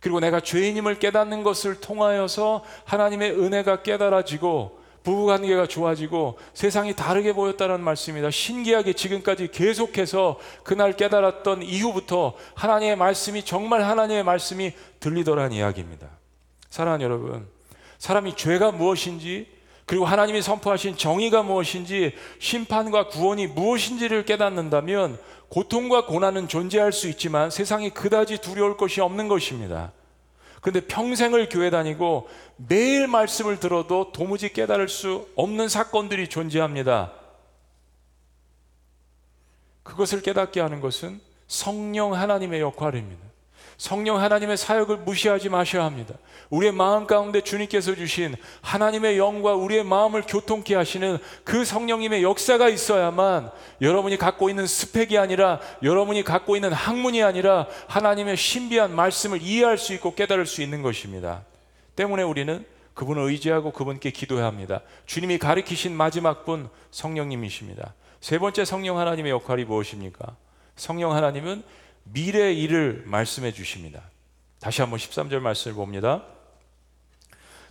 그리고 0.00 0.18
내가 0.18 0.40
죄인임을 0.40 0.98
깨닫는 0.98 1.44
것을 1.44 1.80
통하여서 1.80 2.64
하나님의 2.84 3.38
은혜가 3.38 3.82
깨달아지고 3.82 4.80
부부 5.04 5.26
관계가 5.26 5.66
좋아지고 5.66 6.38
세상이 6.54 6.94
다르게 6.94 7.32
보였다는 7.32 7.80
말씀입니다. 7.80 8.30
신기하게 8.30 8.92
지금까지 8.92 9.48
계속해서 9.50 10.38
그날 10.62 10.96
깨달았던 10.96 11.62
이후부터 11.62 12.34
하나님의 12.54 12.96
말씀이 12.96 13.44
정말 13.44 13.82
하나님의 13.82 14.24
말씀이 14.24 14.72
들리더란 15.00 15.52
이야기입니다. 15.52 16.08
사랑하는 16.70 17.04
여러분, 17.04 17.48
사람이 17.98 18.36
죄가 18.36 18.72
무엇인지 18.72 19.48
그리고 19.86 20.04
하나님이 20.04 20.42
선포하신 20.42 20.96
정의가 20.96 21.42
무엇인지 21.42 22.14
심판과 22.38 23.08
구원이 23.08 23.48
무엇인지를 23.48 24.24
깨닫는다면 24.24 25.18
고통과 25.48 26.06
고난은 26.06 26.48
존재할 26.48 26.92
수 26.92 27.08
있지만 27.08 27.50
세상이 27.50 27.90
그다지 27.90 28.38
두려울 28.38 28.76
것이 28.76 29.00
없는 29.00 29.28
것입니다. 29.28 29.92
그런데 30.60 30.86
평생을 30.86 31.48
교회 31.48 31.70
다니고 31.70 32.28
매일 32.56 33.08
말씀을 33.08 33.58
들어도 33.58 34.12
도무지 34.12 34.52
깨달을 34.52 34.88
수 34.88 35.28
없는 35.34 35.68
사건들이 35.68 36.28
존재합니다. 36.28 37.12
그것을 39.82 40.22
깨닫게 40.22 40.60
하는 40.60 40.80
것은 40.80 41.20
성령 41.48 42.14
하나님의 42.14 42.60
역할입니다. 42.60 43.31
성령 43.76 44.20
하나님의 44.20 44.56
사역을 44.56 44.98
무시하지 44.98 45.48
마셔야 45.48 45.84
합니다. 45.84 46.14
우리의 46.50 46.72
마음 46.72 47.06
가운데 47.06 47.40
주님께서 47.40 47.94
주신 47.94 48.34
하나님의 48.60 49.18
영과 49.18 49.54
우리의 49.54 49.84
마음을 49.84 50.22
교통케 50.26 50.74
하시는 50.74 51.18
그 51.44 51.64
성령님의 51.64 52.22
역사가 52.22 52.68
있어야만 52.68 53.50
여러분이 53.80 54.18
갖고 54.18 54.50
있는 54.50 54.66
스펙이 54.66 55.16
아니라 55.18 55.60
여러분이 55.82 56.24
갖고 56.24 56.56
있는 56.56 56.72
학문이 56.72 57.22
아니라 57.22 57.66
하나님의 57.88 58.36
신비한 58.36 58.94
말씀을 58.94 59.40
이해할 59.40 59.78
수 59.78 59.94
있고 59.94 60.14
깨달을 60.14 60.46
수 60.46 60.62
있는 60.62 60.82
것입니다. 60.82 61.42
때문에 61.96 62.22
우리는 62.22 62.64
그분을 62.94 63.22
의지하고 63.22 63.72
그분께 63.72 64.10
기도해야 64.10 64.46
합니다. 64.46 64.82
주님이 65.06 65.38
가리키신 65.38 65.96
마지막 65.96 66.44
분 66.44 66.68
성령님이십니다. 66.90 67.94
세 68.20 68.38
번째 68.38 68.64
성령 68.64 68.98
하나님의 68.98 69.32
역할이 69.32 69.64
무엇입니까? 69.64 70.36
성령 70.76 71.14
하나님은 71.14 71.62
미래 72.04 72.52
일을 72.52 73.04
말씀해 73.06 73.52
주십니다. 73.52 74.02
다시 74.60 74.80
한번 74.80 74.98
13절 74.98 75.40
말씀을 75.40 75.74
봅니다. 75.74 76.24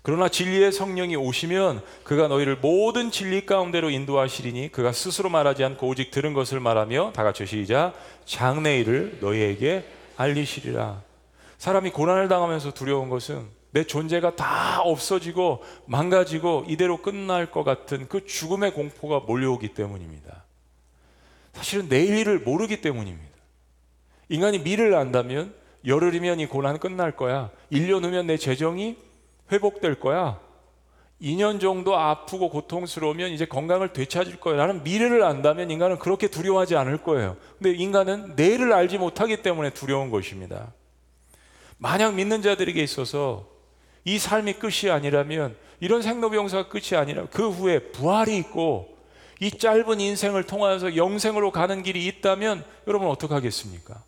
그러나 0.04 0.30
진리의 0.30 0.72
성령이 0.72 1.16
오시면 1.16 1.84
그가 2.04 2.28
너희를 2.28 2.58
모든 2.58 3.12
진리 3.12 3.46
가운데로 3.46 3.92
인도하시리니 3.92 4.72
그가 4.72 4.92
스스로 4.92 5.30
말하지 5.30 5.64
않고 5.64 5.88
오직 5.88 6.10
들은 6.10 6.34
것을 6.34 6.60
말하며 6.60 7.14
다 7.14 7.24
같이 7.24 7.46
시작 7.46 7.94
장래 8.26 8.80
일을 8.80 9.20
너희에게 9.22 9.86
알리시리라. 10.18 11.04
사람이 11.60 11.92
고난을 11.92 12.28
당하면서 12.28 12.74
두려운 12.74 13.10
것은 13.10 13.48
내 13.70 13.84
존재가 13.84 14.36
다 14.36 14.82
없어지고 14.82 15.64
망가지고 15.86 16.66
이대로 16.68 17.02
끝날 17.02 17.52
것 17.52 17.64
같은 17.64 18.08
그 18.10 18.26
죽음의 18.26 18.74
공포가 18.74 19.20
몰려오기 19.20 19.76
때문입니다. 19.76 20.44
사실은 21.54 21.88
내일 21.88 22.18
일을 22.18 22.40
모르기 22.40 22.82
때문입니다. 22.82 23.31
인간이 24.32 24.60
미래를 24.60 24.96
안다면 24.96 25.54
열흘이면 25.86 26.40
이 26.40 26.46
고난 26.46 26.80
끝날 26.80 27.18
거야. 27.18 27.52
1년 27.70 28.06
후면 28.06 28.28
내 28.28 28.38
재정이 28.38 28.96
회복될 29.52 30.00
거야. 30.00 30.40
2년 31.22 31.60
정도 31.60 31.98
아프고 31.98 32.50
고통스러우면 32.50 33.32
이제 33.32 33.46
건강을 33.46 33.92
되찾을 33.92 34.40
거야. 34.40 34.56
라는 34.56 34.84
미래를 34.84 35.22
안다면 35.24 35.70
인간은 35.70 36.00
그렇게 36.00 36.30
두려워하지 36.30 36.78
않을 36.78 37.04
거예요. 37.04 37.36
근데 37.60 37.72
인간은 37.78 38.38
내일을 38.38 38.72
알지 38.72 39.00
못하기 39.00 39.42
때문에 39.42 39.72
두려운 39.72 40.10
것입니다. 40.10 40.72
만약 41.78 42.14
믿는 42.16 42.42
자들에게 42.42 42.82
있어서 42.82 43.50
이 44.06 44.18
삶이 44.18 44.54
끝이 44.54 44.90
아니라면 44.90 45.58
이런 45.82 46.02
생로병사가 46.02 46.70
끝이 46.70 46.98
아니라 46.98 47.26
그 47.32 47.50
후에 47.50 47.80
부활이 47.92 48.38
있고 48.38 48.98
이 49.42 49.52
짧은 49.52 50.00
인생을 50.00 50.46
통하여서 50.46 50.96
영생으로 50.96 51.52
가는 51.52 51.84
길이 51.84 52.08
있다면 52.08 52.64
여러분 52.88 53.10
어떡하겠습니까? 53.10 54.02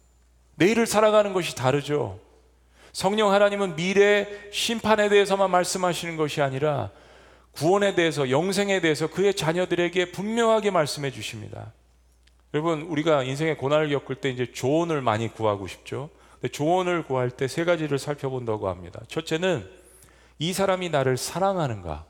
내일을 0.56 0.86
살아가는 0.86 1.34
것이 1.34 1.56
다르죠. 1.56 2.20
성령 2.92 3.32
하나님은 3.32 3.76
미래 3.76 4.28
심판에 4.52 5.10
대해서만 5.10 5.50
말씀하시는 5.50 6.16
것이 6.16 6.42
아니라 6.42 6.92
구원에 7.52 7.96
대해서 7.96 8.30
영생에 8.30 8.82
대해서 8.82 9.08
그의 9.08 9.34
자녀들에게 9.34 10.12
분명하게 10.12 10.72
말씀해 10.72 11.12
주십니다. 11.12 11.74
여러분 12.54 12.84
우리가 12.84 13.24
인생의 13.24 13.58
고난을 13.58 13.90
겪을 13.90 14.16
때 14.18 14.30
이제 14.30 14.52
조언을 14.52 15.02
많이 15.02 15.28
구하고 15.28 15.68
싶죠. 15.68 16.10
조언을 16.52 17.04
구할 17.04 17.32
때 17.32 17.48
세 17.48 17.64
가지를 17.64 17.98
살펴본다고 17.98 18.68
합니다. 18.70 19.00
첫째는 19.08 19.68
이 20.40 20.54
사람이 20.54 20.90
나를 20.90 21.18
사랑하는가? 21.18 22.06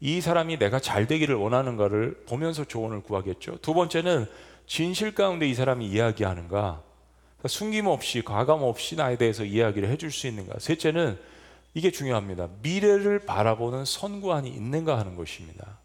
이 0.00 0.20
사람이 0.20 0.58
내가 0.58 0.80
잘 0.80 1.06
되기를 1.06 1.34
원하는가를 1.34 2.24
보면서 2.28 2.64
조언을 2.64 3.02
구하겠죠. 3.02 3.58
두 3.62 3.74
번째는 3.74 4.26
진실 4.66 5.14
가운데 5.14 5.46
이 5.48 5.54
사람이 5.54 5.86
이야기하는가? 5.86 6.82
그러니까 7.38 7.48
숨김없이 7.48 8.22
과감 8.22 8.62
없이 8.62 8.96
나에 8.96 9.16
대해서 9.16 9.44
이야기를 9.44 9.88
해줄 9.88 10.10
수 10.10 10.26
있는가. 10.26 10.58
셋째는 10.58 11.18
이게 11.74 11.90
중요합니다. 11.90 12.48
미래를 12.62 13.20
바라보는 13.20 13.84
선구안이 13.84 14.48
있는가 14.50 14.98
하는 14.98 15.14
것입니다. 15.14 15.78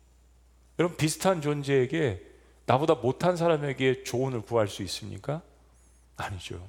여러분 0.79 0.97
비슷한 0.97 1.41
존재에게 1.41 2.21
나보다 2.65 2.95
못한 2.95 3.35
사람에게 3.35 4.03
조언을 4.03 4.41
구할 4.41 4.67
수 4.67 4.81
있습니까? 4.83 5.41
아니죠. 6.17 6.59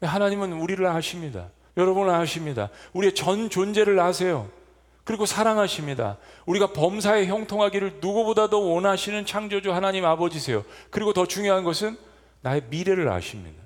하나님은 0.00 0.52
우리를 0.52 0.84
아십니다. 0.86 1.50
여러분을 1.76 2.12
아십니다. 2.14 2.68
우리의 2.92 3.14
전 3.14 3.50
존재를 3.50 3.98
아세요. 3.98 4.48
그리고 5.04 5.26
사랑하십니다. 5.26 6.18
우리가 6.46 6.72
범사에 6.72 7.26
형통하기를 7.26 7.98
누구보다도 8.00 8.72
원하시는 8.72 9.26
창조주 9.26 9.72
하나님 9.72 10.04
아버지세요. 10.04 10.64
그리고 10.90 11.12
더 11.12 11.26
중요한 11.26 11.64
것은 11.64 11.96
나의 12.42 12.62
미래를 12.68 13.08
아십니다. 13.08 13.61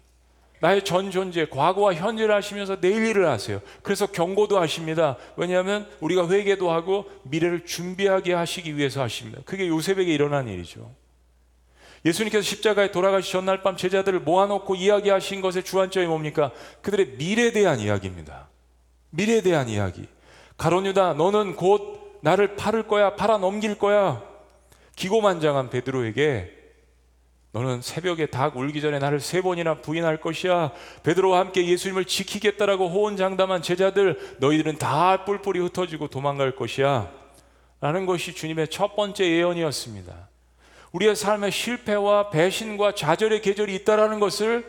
나의 0.60 0.84
전 0.84 1.10
존재, 1.10 1.46
과거와 1.46 1.94
현재를 1.94 2.34
하시면서 2.34 2.80
내일 2.80 3.06
일을 3.06 3.28
하세요. 3.28 3.60
그래서 3.82 4.06
경고도 4.06 4.58
하십니다. 4.58 5.16
왜냐하면 5.36 5.86
우리가 6.00 6.28
회개도 6.28 6.70
하고 6.70 7.10
미래를 7.24 7.66
준비하게 7.66 8.32
하시기 8.32 8.76
위해서 8.76 9.02
하십니다. 9.02 9.42
그게 9.44 9.68
요셉에게 9.68 10.12
일어난 10.12 10.48
일이죠. 10.48 10.90
예수님께서 12.04 12.42
십자가에 12.42 12.90
돌아가시 12.90 13.32
전날 13.32 13.62
밤 13.62 13.76
제자들을 13.76 14.20
모아놓고 14.20 14.76
이야기하신 14.76 15.40
것의 15.40 15.64
주안점이 15.64 16.06
뭡니까? 16.06 16.52
그들의 16.80 17.16
미래에 17.18 17.50
대한 17.50 17.80
이야기입니다. 17.80 18.48
미래에 19.10 19.42
대한 19.42 19.68
이야기. 19.68 20.06
가론유다, 20.56 21.14
너는 21.14 21.56
곧 21.56 22.18
나를 22.22 22.56
팔을 22.56 22.86
거야, 22.86 23.16
팔아 23.16 23.38
넘길 23.38 23.76
거야. 23.76 24.22
기고만장한 24.94 25.68
베드로에게 25.68 26.55
너는 27.56 27.80
새벽에 27.80 28.26
닭 28.26 28.54
울기 28.58 28.82
전에 28.82 28.98
나를 28.98 29.18
세 29.18 29.40
번이나 29.40 29.76
부인할 29.76 30.20
것이야. 30.20 30.72
베드로와 31.04 31.38
함께 31.38 31.66
예수님을 31.66 32.04
지키겠다라고 32.04 32.90
호언장담한 32.90 33.62
제자들 33.62 34.36
너희들은 34.40 34.76
다 34.76 35.24
뿔뿔이 35.24 35.60
흩어지고 35.60 36.08
도망갈 36.08 36.54
것이야. 36.54 37.10
라는 37.80 38.04
것이 38.04 38.34
주님의 38.34 38.68
첫 38.68 38.94
번째 38.94 39.24
예언이었습니다. 39.24 40.28
우리의 40.92 41.16
삶의 41.16 41.50
실패와 41.50 42.28
배신과 42.28 42.94
좌절의 42.94 43.40
계절이 43.40 43.74
있다라는 43.76 44.20
것을 44.20 44.66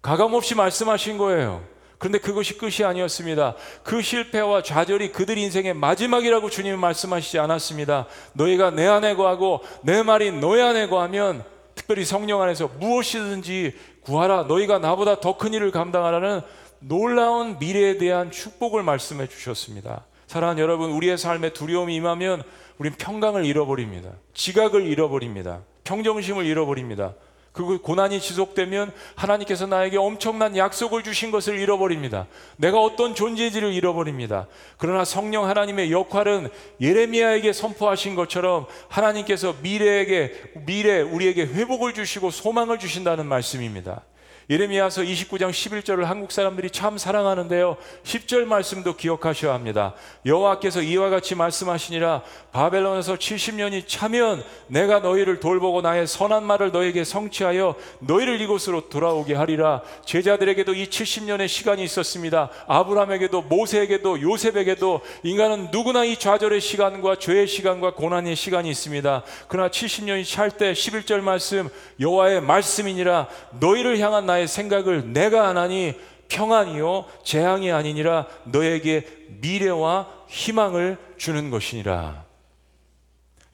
가감없이 0.00 0.54
말씀하신 0.54 1.18
거예요. 1.18 1.64
그런데 1.98 2.18
그것이 2.18 2.56
끝이 2.56 2.84
아니었습니다. 2.84 3.56
그 3.82 4.00
실패와 4.00 4.62
좌절이 4.62 5.10
그들 5.10 5.38
인생의 5.38 5.74
마지막이라고 5.74 6.50
주님은 6.50 6.78
말씀하시지 6.78 7.40
않았습니다. 7.40 8.06
너희가 8.34 8.70
내 8.70 8.86
안에 8.86 9.16
거하고 9.16 9.60
내 9.82 10.04
말이 10.04 10.30
너희 10.30 10.62
안에 10.62 10.86
거하면 10.86 11.50
특별히 11.74 12.04
성령 12.04 12.42
안에서 12.42 12.68
무엇이든지 12.78 13.74
구하라. 14.02 14.44
너희가 14.44 14.78
나보다 14.78 15.20
더 15.20 15.36
큰 15.38 15.54
일을 15.54 15.70
감당하라는 15.70 16.40
놀라운 16.80 17.58
미래에 17.58 17.98
대한 17.98 18.30
축복을 18.30 18.82
말씀해 18.82 19.28
주셨습니다. 19.28 20.04
사랑하는 20.26 20.62
여러분, 20.62 20.90
우리의 20.92 21.18
삶에 21.18 21.52
두려움이 21.52 21.94
임하면 21.94 22.42
우린 22.78 22.92
평강을 22.94 23.44
잃어버립니다. 23.44 24.10
지각을 24.34 24.86
잃어버립니다. 24.86 25.60
평정심을 25.84 26.46
잃어버립니다. 26.46 27.14
그 27.52 27.78
고난이 27.78 28.20
지속되면 28.20 28.92
하나님께서 29.14 29.66
나에게 29.66 29.98
엄청난 29.98 30.56
약속을 30.56 31.02
주신 31.02 31.30
것을 31.30 31.58
잃어버립니다. 31.58 32.26
내가 32.56 32.80
어떤 32.80 33.14
존재인지를 33.14 33.72
잃어버립니다. 33.72 34.46
그러나 34.78 35.04
성령 35.04 35.46
하나님의 35.46 35.92
역할은 35.92 36.48
예레미야에게 36.80 37.52
선포하신 37.52 38.14
것처럼 38.14 38.66
하나님께서 38.88 39.54
미래에게 39.62 40.52
미래 40.66 41.00
우리에게 41.00 41.42
회복을 41.42 41.92
주시고 41.92 42.30
소망을 42.30 42.78
주신다는 42.78 43.26
말씀입니다. 43.26 44.02
예레미야서 44.50 45.02
29장 45.02 45.50
11절을 45.50 46.04
한국 46.04 46.32
사람들이 46.32 46.70
참 46.70 46.98
사랑하는데요. 46.98 47.76
10절 48.04 48.44
말씀도 48.44 48.96
기억하셔야 48.96 49.54
합니다. 49.54 49.94
여호와께서 50.26 50.82
이와 50.82 51.10
같이 51.10 51.34
말씀하시니라 51.34 52.22
바벨론에서 52.52 53.14
70년이 53.16 53.84
차면 53.86 54.42
내가 54.66 54.98
너희를 54.98 55.40
돌보고 55.40 55.80
나의 55.80 56.06
선한 56.06 56.44
말을 56.44 56.72
너에게 56.72 57.04
성취하여 57.04 57.76
너희를 58.00 58.40
이곳으로 58.40 58.88
돌아오게 58.88 59.34
하리라. 59.34 59.82
제자들에게도 60.04 60.74
이 60.74 60.86
70년의 60.86 61.48
시간이 61.48 61.84
있었습니다. 61.84 62.50
아브라함에게도 62.66 63.42
모세에게도 63.42 64.22
요셉에게도 64.22 65.00
인간은 65.22 65.68
누구나 65.70 66.04
이 66.04 66.16
좌절의 66.16 66.60
시간과 66.60 67.16
죄의 67.16 67.46
시간과 67.46 67.94
고난의 67.94 68.36
시간이 68.36 68.68
있습니다. 68.68 69.22
그러나 69.48 69.68
70년이 69.68 70.28
찰 70.28 70.50
때 70.50 70.72
11절 70.72 71.20
말씀 71.20 71.68
여호와의 72.00 72.42
말씀이니라 72.42 73.28
너희를 73.60 73.98
향한 74.00 74.26
나의 74.32 74.48
생각을 74.48 75.12
내가 75.12 75.48
안 75.48 75.56
하니 75.56 75.94
평안이요 76.28 77.04
재앙이 77.24 77.70
아니니라 77.70 78.26
너에게 78.44 79.06
미래와 79.40 80.08
희망을 80.28 80.96
주는 81.18 81.50
것이니라. 81.50 82.24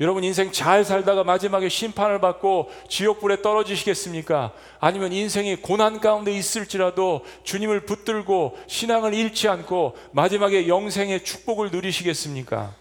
여러분 0.01 0.23
인생 0.23 0.53
잘 0.53 0.85
살다가 0.85 1.25
마지막에 1.25 1.69
심판을 1.69 2.21
받고 2.21 2.71
지옥불에 2.88 3.43
떨어지시겠습니까? 3.43 4.53
아니면 4.79 5.12
인생이 5.12 5.57
고난 5.57 5.99
가운데 5.99 6.33
있을지라도 6.33 7.25
주님을 7.43 7.81
붙들고 7.81 8.57
신앙을 8.69 9.12
잃지 9.12 9.49
않고 9.49 9.97
마지막에 10.12 10.69
영생의 10.69 11.25
축복을 11.25 11.73
누리시겠습니까? 11.73 12.75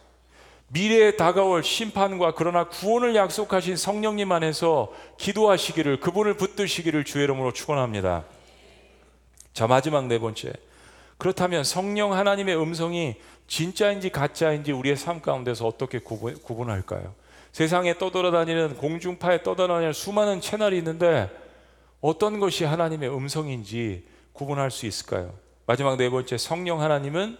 미래에 0.70 1.16
다가올 1.16 1.64
심판과 1.64 2.34
그러나 2.36 2.66
구원을 2.66 3.16
약속하신 3.16 3.78
성령님 3.78 4.32
안에서 4.32 4.92
기도하시기를 5.18 6.02
그분을 6.02 6.36
붙드시기를 6.36 7.06
주의 7.06 7.24
이름으로 7.24 7.54
축원합니다. 7.54 8.26
자 9.54 9.66
마지막 9.66 10.08
네 10.08 10.20
번째 10.20 10.52
그렇다면 11.18 11.64
성령 11.64 12.14
하나님의 12.14 12.62
음성이 12.62 13.16
진짜인지 13.48 14.10
가짜인지 14.10 14.72
우리의 14.74 14.98
삶 14.98 15.22
가운데서 15.22 15.66
어떻게 15.66 16.00
구분, 16.00 16.70
할까요 16.70 17.16
세상에 17.54 17.98
떠돌아다니는 17.98 18.76
공중파에 18.76 19.42
떠돌아다니는 19.42 19.94
수많은 19.94 20.42
채널이 20.42 20.78
있는데 20.78 21.30
어떤 22.02 22.40
것이 22.40 22.66
하나님의 22.66 23.10
음성인지 23.10 24.06
구분할 24.34 24.70
수 24.70 24.86
있을까요? 24.86 25.34
마지막 25.66 25.98
네 25.98 26.10
번째 26.10 26.38
성령 26.38 26.82
하나님은 26.82 27.38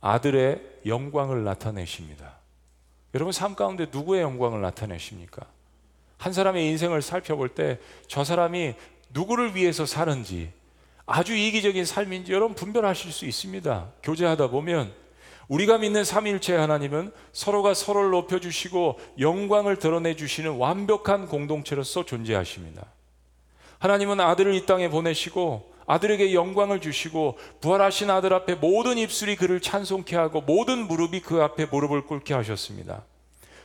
아들의 0.00 0.60
영광을 0.86 1.44
나타내십니다. 1.44 2.38
여러분 3.14 3.32
삶 3.32 3.54
가운데 3.54 3.86
누구의 3.90 4.22
영광을 4.22 4.60
나타내십니까? 4.60 5.46
한 6.18 6.32
사람의 6.32 6.66
인생을 6.68 7.02
살펴볼 7.02 7.50
때 7.50 7.78
저 8.06 8.24
사람이 8.24 8.74
누구를 9.10 9.54
위해서 9.54 9.86
사는지 9.86 10.50
아주 11.06 11.34
이기적인 11.34 11.84
삶인지 11.86 12.32
여러분 12.32 12.54
분별하실 12.54 13.12
수 13.12 13.24
있습니다. 13.24 13.86
교제하다 14.02 14.48
보면 14.48 14.92
우리가 15.48 15.78
믿는 15.78 16.04
삼일체 16.04 16.54
하나님은 16.54 17.10
서로가 17.32 17.72
서로를 17.72 18.10
높여주시고 18.10 19.00
영광을 19.18 19.78
드러내 19.78 20.14
주시는 20.14 20.56
완벽한 20.56 21.26
공동체로서 21.26 22.04
존재하십니다. 22.04 22.84
하나님은 23.78 24.20
아들을 24.20 24.54
이 24.54 24.66
땅에 24.66 24.90
보내시고 24.90 25.72
아들에게 25.88 26.34
영광을 26.34 26.80
주시고 26.80 27.38
부활하신 27.60 28.10
아들 28.10 28.32
앞에 28.32 28.54
모든 28.54 28.98
입술이 28.98 29.36
그를 29.36 29.60
찬송케 29.60 30.14
하고 30.14 30.42
모든 30.42 30.86
무릎이 30.86 31.20
그 31.20 31.42
앞에 31.42 31.66
무릎을 31.66 32.02
꿇게 32.06 32.34
하셨습니다. 32.34 33.02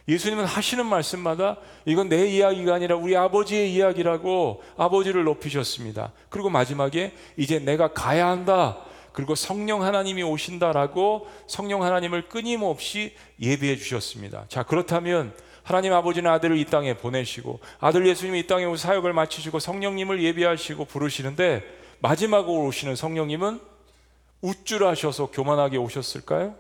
예수님은 0.08 0.46
하시는 0.46 0.86
말씀마다 0.86 1.58
이건 1.86 2.10
내 2.10 2.28
이야기가 2.28 2.74
아니라 2.74 2.96
우리 2.96 3.16
아버지의 3.16 3.74
이야기라고 3.74 4.64
아버지를 4.78 5.24
높이셨습니다. 5.26 6.12
그리고 6.30 6.50
마지막에 6.50 7.14
이제 7.38 7.60
내가 7.60 7.94
가야 7.94 8.28
한다. 8.28 8.78
그리고 9.12 9.36
성령 9.36 9.84
하나님이 9.84 10.24
오신다라고 10.24 11.28
성령 11.48 11.84
하나님을 11.84 12.30
끊임없이 12.30 13.16
예비해 13.40 13.76
주셨습니다. 13.76 14.46
자, 14.48 14.64
그렇다면 14.64 15.34
하나님 15.62 15.94
아버지는 15.94 16.30
아들을 16.32 16.58
이 16.58 16.66
땅에 16.66 16.96
보내시고 16.96 17.60
아들 17.80 18.08
예수님이 18.08 18.40
이 18.40 18.48
땅에 18.48 18.66
오서 18.66 18.88
사역을 18.88 19.14
마치시고 19.14 19.60
성령님을 19.60 20.24
예비하시고 20.24 20.86
부르시는데 20.86 21.83
마지막으로 22.04 22.66
오시는 22.66 22.98
성령님은 22.98 23.62
우쭐하셔서 24.42 25.32
교만하게 25.32 25.78
오셨을까요? 25.78 26.54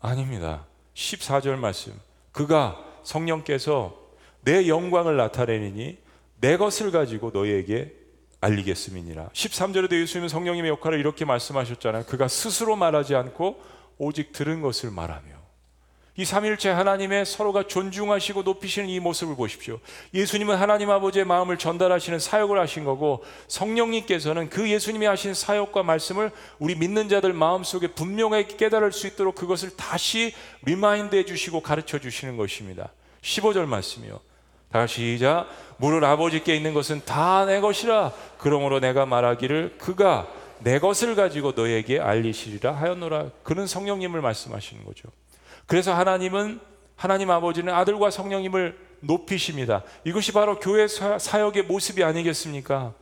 아닙니다. 0.00 0.66
14절 0.94 1.56
말씀. 1.56 1.92
그가 2.30 2.78
성령께서 3.02 3.98
내 4.42 4.68
영광을 4.68 5.16
나타내니 5.16 5.98
내 6.40 6.56
것을 6.56 6.92
가지고 6.92 7.32
너희에게 7.34 7.92
알리겠음이니라. 8.40 9.30
13절에도 9.32 10.00
예수님은 10.00 10.28
성령님의 10.28 10.70
역할을 10.70 11.00
이렇게 11.00 11.24
말씀하셨잖아요. 11.24 12.04
그가 12.04 12.28
스스로 12.28 12.76
말하지 12.76 13.16
않고 13.16 13.60
오직 13.98 14.30
들은 14.30 14.62
것을 14.62 14.92
말하며. 14.92 15.41
이 16.14 16.26
삼일체 16.26 16.68
하나님의 16.68 17.24
서로가 17.24 17.66
존중하시고 17.66 18.42
높이시는 18.42 18.88
이 18.90 19.00
모습을 19.00 19.34
보십시오. 19.34 19.80
예수님은 20.12 20.56
하나님 20.56 20.90
아버지의 20.90 21.24
마음을 21.24 21.56
전달하시는 21.56 22.18
사역을 22.18 22.60
하신 22.60 22.84
거고 22.84 23.24
성령님께서는 23.48 24.50
그 24.50 24.68
예수님이 24.68 25.06
하신 25.06 25.32
사역과 25.32 25.82
말씀을 25.82 26.30
우리 26.58 26.74
믿는 26.74 27.08
자들 27.08 27.32
마음속에 27.32 27.88
분명하게 27.88 28.56
깨달을 28.58 28.92
수 28.92 29.06
있도록 29.06 29.34
그것을 29.36 29.70
다시 29.76 30.34
remind 30.66 31.16
해 31.16 31.24
주시고 31.24 31.62
가르쳐 31.62 31.98
주시는 31.98 32.36
것입니다. 32.36 32.92
15절 33.22 33.64
말씀이요. 33.64 34.20
다시 34.70 35.14
시작. 35.16 35.48
무릇 35.78 36.04
아버지께 36.04 36.54
있는 36.54 36.74
것은 36.74 37.02
다 37.04 37.44
내 37.46 37.60
것이라. 37.60 38.12
그러므로 38.38 38.80
내가 38.80 39.06
말하기를 39.06 39.76
그가 39.78 40.28
내 40.60 40.78
것을 40.78 41.14
가지고 41.14 41.52
너희에게 41.56 42.00
알리시리라 42.00 42.72
하였노라. 42.72 43.30
그는 43.42 43.66
성령님을 43.66 44.20
말씀하시는 44.20 44.84
거죠. 44.84 45.08
그래서 45.72 45.94
하나님은 45.94 46.60
하나님 46.96 47.30
아버지는 47.30 47.72
아들과 47.72 48.10
성령님을 48.10 48.76
높이십니다. 49.00 49.82
이것이 50.04 50.30
바로 50.32 50.60
교회 50.60 50.86
사역의 50.86 51.62
모습이 51.62 52.04
아니겠습니까? 52.04 52.92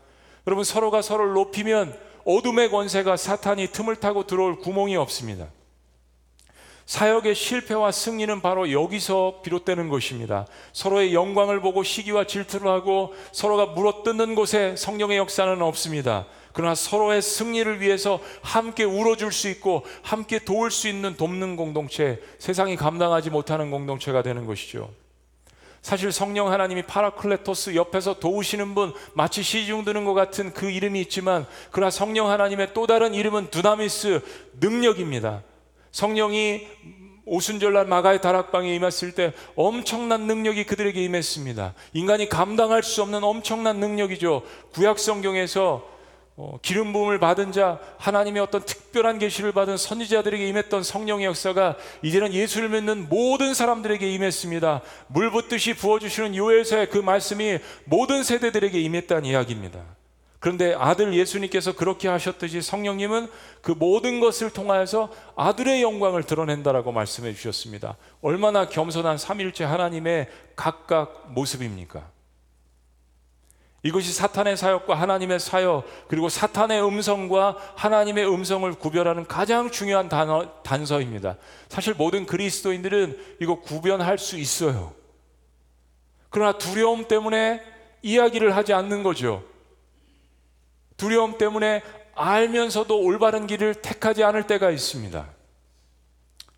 여러분 0.46 0.62
서로가 0.62 1.02
서로를 1.02 1.32
높이면 1.32 1.98
어둠의 2.24 2.70
권세가 2.70 3.16
사탄이 3.16 3.72
틈을 3.72 3.96
타고 3.96 4.24
들어올 4.24 4.60
구멍이 4.60 4.94
없습니다. 4.94 5.48
사역의 6.90 7.36
실패와 7.36 7.92
승리는 7.92 8.40
바로 8.40 8.72
여기서 8.72 9.42
비롯되는 9.44 9.90
것입니다. 9.90 10.48
서로의 10.72 11.14
영광을 11.14 11.60
보고 11.60 11.84
시기와 11.84 12.24
질투를 12.26 12.66
하고 12.68 13.14
서로가 13.30 13.66
물어뜯는 13.66 14.34
곳에 14.34 14.74
성령의 14.74 15.18
역사는 15.18 15.62
없습니다. 15.62 16.26
그러나 16.52 16.74
서로의 16.74 17.22
승리를 17.22 17.80
위해서 17.80 18.18
함께 18.42 18.82
울어줄 18.82 19.30
수 19.30 19.48
있고 19.50 19.84
함께 20.02 20.40
도울 20.40 20.72
수 20.72 20.88
있는 20.88 21.16
돕는 21.16 21.54
공동체, 21.54 22.20
세상이 22.40 22.74
감당하지 22.74 23.30
못하는 23.30 23.70
공동체가 23.70 24.24
되는 24.24 24.44
것이죠. 24.44 24.90
사실 25.82 26.10
성령 26.10 26.50
하나님이 26.50 26.82
파라클레토스 26.82 27.76
옆에서 27.76 28.18
도우시는 28.18 28.74
분 28.74 28.92
마치 29.14 29.44
시중 29.44 29.84
드는 29.84 30.04
것 30.04 30.14
같은 30.14 30.52
그 30.52 30.68
이름이 30.68 31.00
있지만 31.02 31.46
그러나 31.70 31.90
성령 31.92 32.30
하나님의 32.30 32.74
또 32.74 32.88
다른 32.88 33.14
이름은 33.14 33.50
두나미스 33.50 34.22
능력입니다. 34.60 35.44
성령이 35.92 36.66
오순절날 37.26 37.86
마가의 37.86 38.20
다락방에 38.20 38.74
임했을 38.74 39.12
때 39.12 39.32
엄청난 39.54 40.22
능력이 40.26 40.64
그들에게 40.64 41.02
임했습니다. 41.04 41.74
인간이 41.92 42.28
감당할 42.28 42.82
수 42.82 43.02
없는 43.02 43.22
엄청난 43.22 43.78
능력이죠. 43.78 44.42
구약 44.72 44.98
성경에서 44.98 45.88
어, 46.36 46.58
기름 46.62 46.94
부음을 46.94 47.20
받은 47.20 47.52
자, 47.52 47.78
하나님의 47.98 48.40
어떤 48.40 48.62
특별한 48.62 49.18
계시를 49.18 49.52
받은 49.52 49.76
선지자들에게 49.76 50.48
임했던 50.48 50.82
성령의 50.82 51.26
역사가 51.26 51.76
이제는 52.02 52.32
예수를 52.32 52.70
믿는 52.70 53.10
모든 53.10 53.52
사람들에게 53.52 54.10
임했습니다. 54.10 54.80
물 55.08 55.30
붓듯이 55.30 55.74
부어 55.74 55.98
주시는 55.98 56.34
요엘서의 56.34 56.88
그 56.88 56.96
말씀이 56.96 57.58
모든 57.84 58.24
세대들에게 58.24 58.80
임했다는 58.80 59.26
이야기입니다. 59.26 59.99
그런데 60.40 60.74
아들 60.74 61.12
예수님께서 61.12 61.72
그렇게 61.74 62.08
하셨듯이 62.08 62.62
성령님은 62.62 63.28
그 63.60 63.72
모든 63.72 64.20
것을 64.20 64.50
통하여서 64.50 65.12
아들의 65.36 65.82
영광을 65.82 66.22
드러낸다라고 66.24 66.92
말씀해 66.92 67.34
주셨습니다. 67.34 67.98
얼마나 68.22 68.66
겸손한 68.66 69.18
삼일째 69.18 69.64
하나님의 69.64 70.28
각각 70.56 71.26
모습입니까? 71.32 72.08
이것이 73.82 74.12
사탄의 74.12 74.56
사역과 74.56 74.94
하나님의 74.94 75.40
사역, 75.40 76.08
그리고 76.08 76.30
사탄의 76.30 76.82
음성과 76.84 77.56
하나님의 77.76 78.26
음성을 78.26 78.70
구별하는 78.74 79.26
가장 79.26 79.70
중요한 79.70 80.08
단어, 80.08 80.62
단서입니다. 80.62 81.36
사실 81.68 81.94
모든 81.94 82.24
그리스도인들은 82.24 83.36
이거 83.40 83.60
구별할 83.60 84.18
수 84.18 84.38
있어요. 84.38 84.94
그러나 86.30 86.56
두려움 86.56 87.08
때문에 87.08 87.62
이야기를 88.02 88.56
하지 88.56 88.72
않는 88.72 89.02
거죠. 89.02 89.44
두려움 91.00 91.38
때문에 91.38 91.82
알면서도 92.14 93.00
올바른 93.00 93.46
길을 93.46 93.76
택하지 93.76 94.22
않을 94.22 94.46
때가 94.46 94.70
있습니다. 94.70 95.26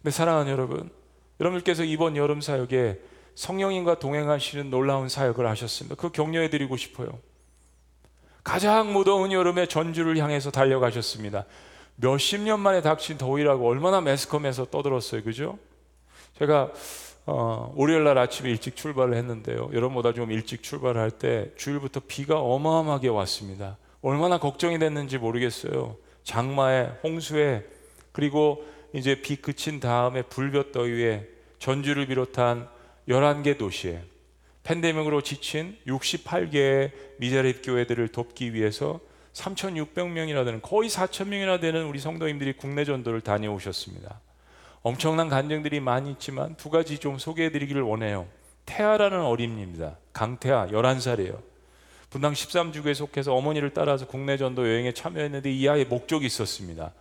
네, 0.02 0.11
사랑하는 0.11 0.50
여러분, 0.50 0.90
여러분께서 1.38 1.85
이번 1.85 2.16
여름 2.16 2.40
사역에 2.40 2.98
성령님과 3.37 4.00
동행하시는 4.00 4.68
놀라운 4.68 5.09
사역을 5.09 5.46
하셨습니다. 5.46 5.94
그 5.94 6.11
격려해 6.11 6.50
드리고 6.50 6.76
싶어요. 6.76 7.20
가장 8.42 8.92
무더운 8.92 9.31
여름에 9.31 9.66
전주를 9.66 10.18
향해서 10.18 10.50
달려가셨습니다. 10.50 11.44
몇십 11.94 12.40
년 12.40 12.59
만에 12.59 12.83
닥친 12.83 13.18
더위라고 13.18 13.68
얼마나 13.68 14.00
매스컴에서 14.00 14.66
떠들었어요. 14.72 15.22
그죠? 15.22 15.57
제가 16.37 16.72
어, 17.26 17.72
월요일 17.76 18.02
날 18.02 18.18
아침에 18.18 18.50
일찍 18.50 18.74
출발을 18.74 19.14
했는데요. 19.14 19.70
여러분보다 19.72 20.12
좀 20.12 20.33
일찍 20.33 20.64
출발할 20.64 21.12
때 21.12 21.52
주일부터 21.57 22.00
비가 22.09 22.40
어마어마하게 22.40 23.07
왔습니다. 23.07 23.76
얼마나 24.03 24.38
걱정이 24.38 24.79
됐는지 24.79 25.17
모르겠어요. 25.19 25.97
장마에, 26.25 26.91
홍수에, 27.03 27.65
그리고 28.12 28.65
이제 28.93 29.23
비 29.23 29.37
그친 29.37 29.81
다음에 29.81 30.23
불볕더위에 30.23 31.29
전주를 31.59 32.07
비롯한 32.07 32.69
11개 33.09 33.57
도시에 33.57 34.03
팬데믹으로 34.65 35.23
지친 35.23 35.77
68개의 35.87 36.93
미자립 37.19 37.62
교회들을 37.65 38.09
돕기 38.09 38.55
위해서 38.55 39.01
3,600명이나 39.33 40.45
되는 40.45 40.61
거의 40.61 40.91
4,000명이나 40.91 41.61
되는 41.61 41.87
우리 41.87 41.99
성도님들이 41.99 42.53
국내 42.55 42.85
전도를 42.85 43.23
다녀오셨습니다. 43.23 44.21
엄청난 44.83 45.29
간증들이 45.29 45.81
많이 45.81 46.11
있지만 46.12 46.55
두 46.57 46.69
가지 46.69 46.99
좀 46.99 47.19
소개해 47.19 47.51
드리기를 47.51 47.83
원해요. 47.83 48.27
태아라는 48.67 49.21
어린이입니다. 49.21 49.97
강태아 50.12 50.67
11살이에요. 50.69 51.52
분당 52.12 52.35
13주교에 52.35 52.92
속해서 52.92 53.35
어머니를 53.35 53.70
따라서 53.72 54.07
국내 54.07 54.37
전도 54.37 54.68
여행에 54.68 54.92
참여했는데 54.92 55.51
이 55.51 55.66
아이의 55.66 55.87
목적이 55.87 56.27
있었습니다. 56.27 56.92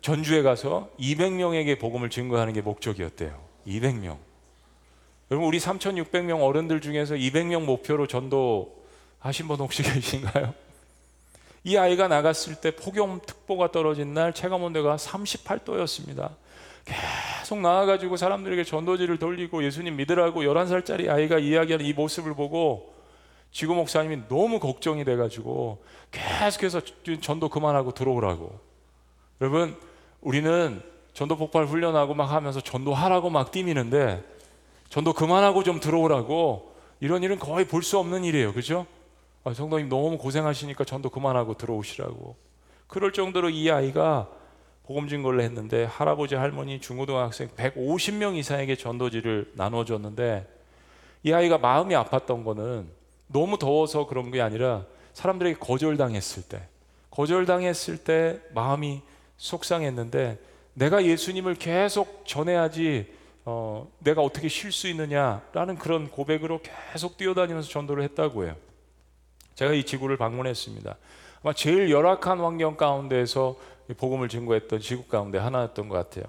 전주에 0.00 0.40
가서 0.40 0.90
200명에게 0.98 1.78
복음을 1.78 2.08
증거하는 2.08 2.54
게 2.54 2.62
목적이었대요. 2.62 3.38
200명. 3.66 4.16
여러분 5.30 5.46
우리 5.46 5.58
3,600명 5.58 6.42
어른들 6.42 6.80
중에서 6.80 7.16
200명 7.16 7.64
목표로 7.64 8.06
전도 8.06 8.82
하신 9.18 9.46
분 9.46 9.58
혹시 9.58 9.82
계신가요? 9.84 10.54
이 11.64 11.76
아이가 11.76 12.08
나갔을 12.08 12.54
때 12.54 12.70
폭염 12.74 13.20
특보가 13.20 13.72
떨어진 13.72 14.14
날 14.14 14.32
체감 14.32 14.62
온도가 14.62 14.96
38도였습니다. 14.96 16.30
계속 16.86 17.60
나와가지고 17.60 18.16
사람들에게 18.16 18.64
전도지를 18.64 19.18
돌리고 19.18 19.64
예수님 19.64 19.96
믿으라고 19.96 20.44
11살짜리 20.44 21.10
아이가 21.10 21.38
이야기하는 21.38 21.84
이 21.84 21.92
모습을 21.92 22.32
보고 22.34 22.93
지구 23.54 23.76
목사님이 23.76 24.22
너무 24.28 24.58
걱정이 24.58 25.04
돼가지고 25.04 25.78
계속해서 26.10 26.80
전도 27.20 27.48
그만하고 27.48 27.92
들어오라고. 27.94 28.58
여러분, 29.40 29.76
우리는 30.20 30.82
전도 31.12 31.36
폭발 31.36 31.64
훈련하고 31.64 32.14
막 32.14 32.32
하면서 32.32 32.60
전도하라고 32.60 33.30
막 33.30 33.52
뛰미는데 33.52 34.24
전도 34.88 35.12
그만하고 35.12 35.62
좀 35.62 35.78
들어오라고 35.78 36.74
이런 36.98 37.22
일은 37.22 37.38
거의 37.38 37.64
볼 37.68 37.84
수 37.84 37.96
없는 37.98 38.24
일이에요. 38.24 38.52
그죠? 38.52 38.86
아, 39.44 39.54
성도님 39.54 39.88
너무 39.88 40.18
고생하시니까 40.18 40.82
전도 40.82 41.10
그만하고 41.10 41.54
들어오시라고. 41.54 42.34
그럴 42.88 43.12
정도로 43.12 43.50
이 43.50 43.70
아이가 43.70 44.28
복음 44.84 45.06
증거를 45.06 45.40
했는데 45.42 45.84
할아버지 45.84 46.34
할머니 46.34 46.80
중고등학생 46.80 47.50
150명 47.50 48.34
이상에게 48.34 48.74
전도지를 48.74 49.52
나눠줬는데 49.54 50.44
이 51.22 51.32
아이가 51.32 51.56
마음이 51.58 51.94
아팠던 51.94 52.44
거는 52.44 53.03
너무 53.26 53.58
더워서 53.58 54.06
그런 54.06 54.30
게 54.30 54.40
아니라 54.40 54.84
사람들에게 55.14 55.58
거절당했을 55.58 56.42
때, 56.44 56.66
거절당했을 57.10 57.98
때 57.98 58.40
마음이 58.54 59.02
속상했는데 59.36 60.38
내가 60.74 61.04
예수님을 61.04 61.54
계속 61.54 62.24
전해야지 62.26 63.12
어, 63.46 63.90
내가 63.98 64.22
어떻게 64.22 64.48
쉴 64.48 64.72
수 64.72 64.88
있느냐라는 64.88 65.76
그런 65.76 66.10
고백으로 66.10 66.60
계속 66.92 67.16
뛰어다니면서 67.16 67.68
전도를 67.68 68.02
했다고 68.04 68.44
해요. 68.44 68.56
제가 69.54 69.72
이 69.74 69.84
지구를 69.84 70.16
방문했습니다. 70.16 70.96
아마 71.42 71.52
제일 71.52 71.90
열악한 71.90 72.40
환경 72.40 72.76
가운데에서 72.76 73.56
복음을 73.98 74.28
증거했던 74.28 74.80
지구 74.80 75.04
가운데 75.04 75.38
하나였던 75.38 75.88
것 75.88 75.94
같아요. 75.96 76.24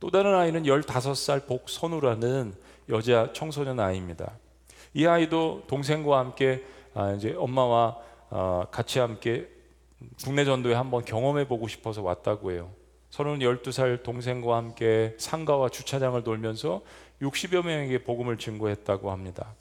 또 0.00 0.10
다른 0.10 0.34
아이는 0.34 0.64
15살 0.64 1.46
복선우라는 1.46 2.54
여자 2.88 3.30
청소년 3.32 3.78
아이입니다. 3.78 4.32
이 4.96 5.04
아이도 5.04 5.64
동생과 5.66 6.18
함께 6.18 6.64
아, 6.94 7.12
이제 7.12 7.34
엄마와 7.36 7.98
아, 8.30 8.66
같이 8.70 8.98
함께 8.98 9.46
국내 10.24 10.46
전도에 10.46 10.72
한번 10.72 11.04
경험해 11.04 11.48
보고 11.48 11.68
싶어서 11.68 12.00
왔다고 12.00 12.50
해요. 12.52 12.70
서른 13.10 13.40
12살 13.40 14.02
동생과 14.02 14.56
함께 14.56 15.14
상가와 15.18 15.68
주차장을 15.68 16.24
돌면서 16.24 16.80
60여 17.20 17.66
명에게 17.66 18.04
복음을 18.04 18.38
증거했다고 18.38 19.10
합니다. 19.10 19.52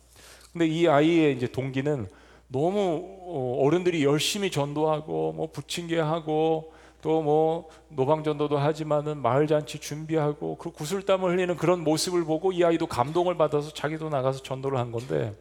근데 0.53 0.67
이 0.67 0.87
아이의 0.87 1.35
이제 1.35 1.47
동기는 1.47 2.07
너무 2.47 3.03
어, 3.27 3.57
어른들이 3.59 4.05
열심히 4.05 4.49
전도하고 4.49 5.33
뭐 5.33 5.51
부침개하고 5.51 6.71
또 7.05 7.21
뭐 7.21 7.69
노방전도도 7.89 8.57
하지만은 8.57 9.21
마을 9.21 9.45
잔치 9.45 9.79
준비하고 9.79 10.57
그 10.57 10.71
구슬땀을 10.71 11.31
흘리는 11.31 11.55
그런 11.55 11.83
모습을 11.83 12.25
보고 12.25 12.51
이 12.51 12.63
아이도 12.63 12.87
감동을 12.87 13.37
받아서 13.37 13.71
자기도 13.71 14.09
나가서 14.09 14.41
전도를 14.41 14.79
한 14.79 14.91
건데 14.91 15.33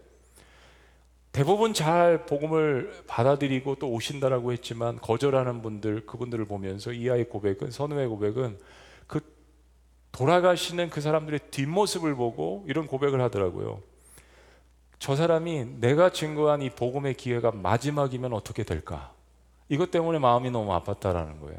대부분 1.33 1.73
잘 1.73 2.27
복음을 2.27 2.93
받아들이고 3.07 3.77
또 3.77 3.91
오신다라고 3.91 4.53
했지만 4.53 5.01
거절하는 5.01 5.63
분들 5.63 6.05
그분들을 6.07 6.45
보면서 6.45 6.93
이 6.93 7.11
아이 7.11 7.25
고백은 7.25 7.71
선우의 7.71 8.09
고백은 8.09 8.59
그 9.07 9.21
돌아가시는 10.13 10.91
그 10.91 11.01
사람들의 11.01 11.41
뒷모습을 11.51 12.15
보고 12.15 12.65
이런 12.69 12.87
고백을 12.87 13.21
하더라고요. 13.23 13.81
저 14.99 15.17
사람이 15.17 15.81
내가 15.81 16.11
증거한 16.11 16.63
이 16.63 16.71
복음의 16.71 17.15
기회가 17.15 17.51
마지막이면 17.51 18.33
어떻게 18.33 18.63
될까? 18.65 19.13
이것 19.69 19.91
때문에 19.91 20.19
마음이 20.19 20.51
너무 20.51 20.73
아팠다라는 20.73 21.41
거예요. 21.41 21.59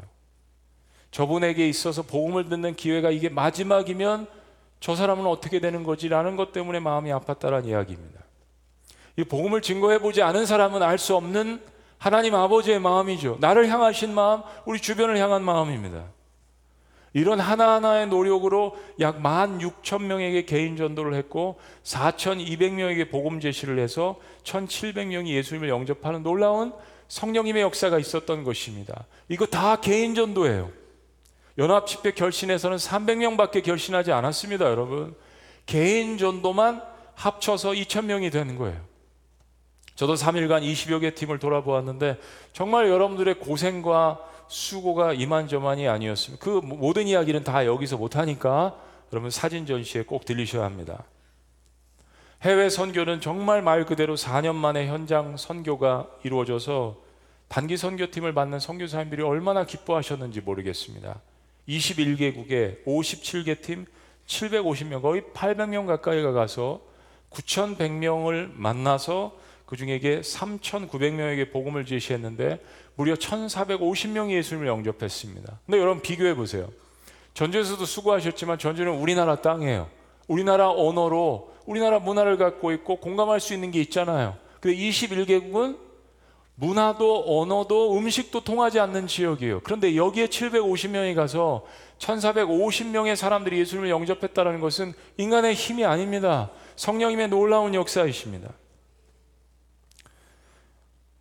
저분에게 1.10 1.68
있어서 1.68 2.02
복음을 2.02 2.48
듣는 2.48 2.74
기회가 2.74 3.10
이게 3.10 3.28
마지막이면 3.28 4.26
저 4.80 4.94
사람은 4.94 5.26
어떻게 5.26 5.60
되는 5.60 5.82
거지라는 5.82 6.36
것 6.36 6.52
때문에 6.52 6.80
마음이 6.80 7.10
아팠다라는 7.10 7.66
이야기입니다. 7.66 8.20
이 9.16 9.24
복음을 9.24 9.62
증거해 9.62 9.98
보지 9.98 10.22
않은 10.22 10.46
사람은 10.46 10.82
알 10.82 10.98
수 10.98 11.16
없는 11.16 11.60
하나님 11.98 12.34
아버지의 12.34 12.78
마음이죠. 12.78 13.38
나를 13.40 13.68
향하신 13.68 14.14
마음, 14.14 14.42
우리 14.66 14.78
주변을 14.78 15.16
향한 15.18 15.42
마음입니다. 15.42 16.04
이런 17.14 17.40
하나하나의 17.40 18.08
노력으로 18.08 18.76
약 19.00 19.22
16,000명에게 19.22 20.44
개인 20.44 20.76
전도를 20.76 21.14
했고 21.14 21.58
4,200명에게 21.82 23.10
복음 23.10 23.40
제시를 23.40 23.78
해서 23.78 24.16
1,700명이 24.44 25.28
예수님을 25.28 25.70
영접하는 25.70 26.22
놀라운 26.22 26.74
성령님의 27.08 27.62
역사가 27.62 27.98
있었던 27.98 28.44
것입니다. 28.44 29.06
이거 29.28 29.46
다 29.46 29.76
개인 29.76 30.14
전도예요. 30.14 30.70
연합 31.58 31.86
집회 31.86 32.12
결신에서는 32.12 32.76
300명밖에 32.76 33.62
결신하지 33.62 34.12
않았습니다, 34.12 34.66
여러분. 34.66 35.14
개인 35.64 36.18
전도만 36.18 36.82
합쳐서 37.14 37.70
2,000명이 37.70 38.30
되는 38.30 38.56
거예요. 38.56 38.80
저도 39.94 40.14
3일간 40.14 40.62
20여 40.62 41.00
개 41.00 41.14
팀을 41.14 41.38
돌아보았는데 41.38 42.18
정말 42.52 42.88
여러분들의 42.88 43.40
고생과 43.40 44.20
수고가 44.48 45.14
이만저만이 45.14 45.88
아니었습니다. 45.88 46.44
그 46.44 46.60
모든 46.62 47.08
이야기는 47.08 47.44
다 47.44 47.64
여기서 47.64 47.96
못하니까 47.96 48.76
여러분 49.12 49.30
사진 49.30 49.66
전시에 49.66 50.02
꼭 50.02 50.24
들리셔야 50.24 50.64
합니다. 50.64 51.04
해외 52.42 52.68
선교는 52.68 53.20
정말 53.20 53.62
말 53.62 53.84
그대로 53.86 54.14
4년 54.14 54.54
만에 54.54 54.86
현장 54.86 55.36
선교가 55.36 56.08
이루어져서 56.22 56.96
단기 57.48 57.76
선교팀을 57.76 58.32
맡는 58.32 58.58
선교사님들이 58.58 59.22
얼마나 59.22 59.64
기뻐하셨는지 59.64 60.40
모르겠습니다. 60.40 61.20
21개국에 61.68 62.84
57개 62.84 63.60
팀 63.62 63.86
750명 64.26 65.02
거의 65.02 65.22
800명 65.34 65.86
가까이가 65.86 66.32
가서 66.32 66.80
9,100명을 67.30 68.50
만나서 68.54 69.36
그 69.64 69.76
중에게 69.76 70.20
3,900명에게 70.20 71.50
복음을 71.52 71.84
제시했는데 71.84 72.60
무려 72.94 73.14
1,450명이 73.14 74.32
예수님을 74.32 74.68
영접했습니다. 74.68 75.60
근데 75.66 75.78
여러분 75.78 76.02
비교해 76.02 76.34
보세요. 76.34 76.68
전주에서도 77.34 77.84
수고하셨지만 77.84 78.58
전주는 78.58 78.90
우리나라 78.92 79.36
땅이에요. 79.36 79.88
우리나라 80.28 80.70
언어로 80.70 81.55
우리나라 81.66 81.98
문화를 81.98 82.36
갖고 82.36 82.72
있고 82.72 82.96
공감할 82.96 83.40
수 83.40 83.54
있는 83.54 83.70
게 83.70 83.80
있잖아요. 83.80 84.36
근데 84.60 84.76
21개국은 84.76 85.78
문화도 86.54 87.40
언어도 87.40 87.98
음식도 87.98 88.40
통하지 88.40 88.80
않는 88.80 89.06
지역이에요. 89.06 89.60
그런데 89.62 89.94
여기에 89.94 90.26
750명이 90.28 91.14
가서 91.14 91.66
1450명의 91.98 93.14
사람들이 93.14 93.58
예수님을 93.58 93.90
영접했다는 93.90 94.60
것은 94.60 94.94
인간의 95.18 95.54
힘이 95.54 95.84
아닙니다. 95.84 96.50
성령님의 96.76 97.28
놀라운 97.28 97.74
역사이십니다. 97.74 98.52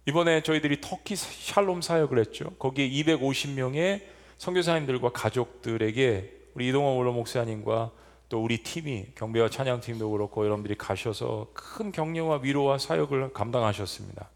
이번에 0.07 0.41
저희들이 0.41 0.79
터키 0.81 1.15
샬롬 1.15 1.81
사역을 1.81 2.19
했죠. 2.19 2.51
거기에 2.59 2.89
250명의 2.89 4.03
선교사님들과 4.37 5.09
가족들에게 5.09 6.31
우리 6.53 6.69
이동원 6.69 6.97
원로 6.97 7.11
목사님과 7.11 7.91
또 8.29 8.43
우리 8.43 8.63
팀이 8.63 9.07
경배와 9.15 9.49
찬양팀도 9.49 10.09
그렇고 10.09 10.45
여러분들이 10.45 10.75
가셔서 10.75 11.47
큰 11.53 11.91
격려와 11.91 12.39
위로와 12.41 12.77
사역을 12.77 13.33
감당하셨습니다. 13.33 14.29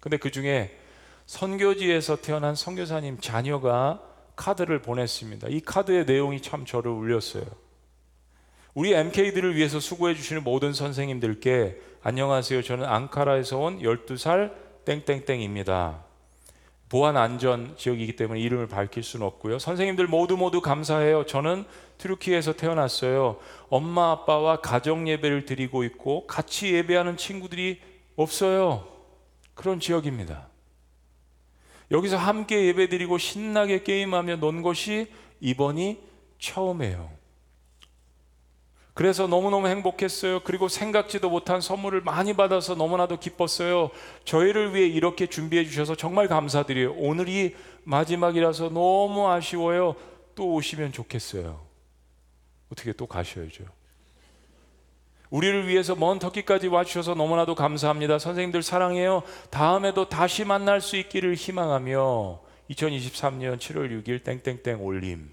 근데 0.00 0.16
그 0.16 0.30
중에 0.30 0.76
선교지에서 1.26 2.16
태어난 2.16 2.54
선교사님 2.54 3.18
자녀가 3.20 4.02
카드를 4.34 4.80
보냈습니다. 4.82 5.48
이 5.48 5.60
카드의 5.60 6.06
내용이 6.06 6.40
참 6.40 6.64
저를 6.64 6.90
울렸어요. 6.90 7.44
우리 8.74 8.92
MK들을 8.92 9.56
위해서 9.56 9.80
수고해 9.80 10.14
주시는 10.14 10.44
모든 10.44 10.72
선생님들께 10.72 11.80
안녕하세요. 12.02 12.62
저는 12.62 12.84
앙카라에서 12.84 13.58
온 13.58 13.80
12살 13.80 14.52
땡땡땡입니다. 14.84 16.07
보안 16.88 17.16
안전 17.16 17.76
지역이기 17.76 18.16
때문에 18.16 18.40
이름을 18.40 18.66
밝힐 18.66 19.02
수는 19.02 19.26
없고요. 19.26 19.58
선생님들 19.58 20.06
모두 20.06 20.36
모두 20.36 20.60
감사해요. 20.60 21.26
저는 21.26 21.64
트루키에서 21.98 22.54
태어났어요. 22.54 23.38
엄마 23.68 24.10
아빠와 24.12 24.60
가정 24.60 25.08
예배를 25.08 25.44
드리고 25.44 25.84
있고 25.84 26.26
같이 26.26 26.72
예배하는 26.72 27.16
친구들이 27.16 27.80
없어요. 28.16 28.88
그런 29.54 29.80
지역입니다. 29.80 30.48
여기서 31.90 32.16
함께 32.16 32.66
예배드리고 32.66 33.18
신나게 33.18 33.82
게임하며 33.82 34.36
논 34.36 34.62
것이 34.62 35.12
이번이 35.40 36.00
처음이에요. 36.38 37.17
그래서 38.98 39.28
너무너무 39.28 39.68
행복했어요. 39.68 40.40
그리고 40.40 40.66
생각지도 40.66 41.30
못한 41.30 41.60
선물을 41.60 42.00
많이 42.00 42.34
받아서 42.34 42.74
너무나도 42.74 43.20
기뻤어요. 43.20 43.90
저희를 44.24 44.74
위해 44.74 44.88
이렇게 44.88 45.28
준비해 45.28 45.64
주셔서 45.64 45.94
정말 45.94 46.26
감사드려요. 46.26 46.94
오늘이 46.94 47.54
마지막이라서 47.84 48.70
너무 48.70 49.28
아쉬워요. 49.28 49.94
또 50.34 50.52
오시면 50.52 50.90
좋겠어요. 50.90 51.64
어떻게 52.72 52.92
또 52.92 53.06
가셔야죠. 53.06 53.66
우리를 55.30 55.68
위해서 55.68 55.94
먼 55.94 56.18
터키까지 56.18 56.66
와주셔서 56.66 57.14
너무나도 57.14 57.54
감사합니다. 57.54 58.18
선생님들 58.18 58.64
사랑해요. 58.64 59.22
다음에도 59.50 60.08
다시 60.08 60.44
만날 60.44 60.80
수 60.80 60.96
있기를 60.96 61.36
희망하며 61.36 62.40
2023년 62.68 63.58
7월 63.58 64.02
6일 64.02 64.24
땡땡땡 64.24 64.84
올림. 64.84 65.30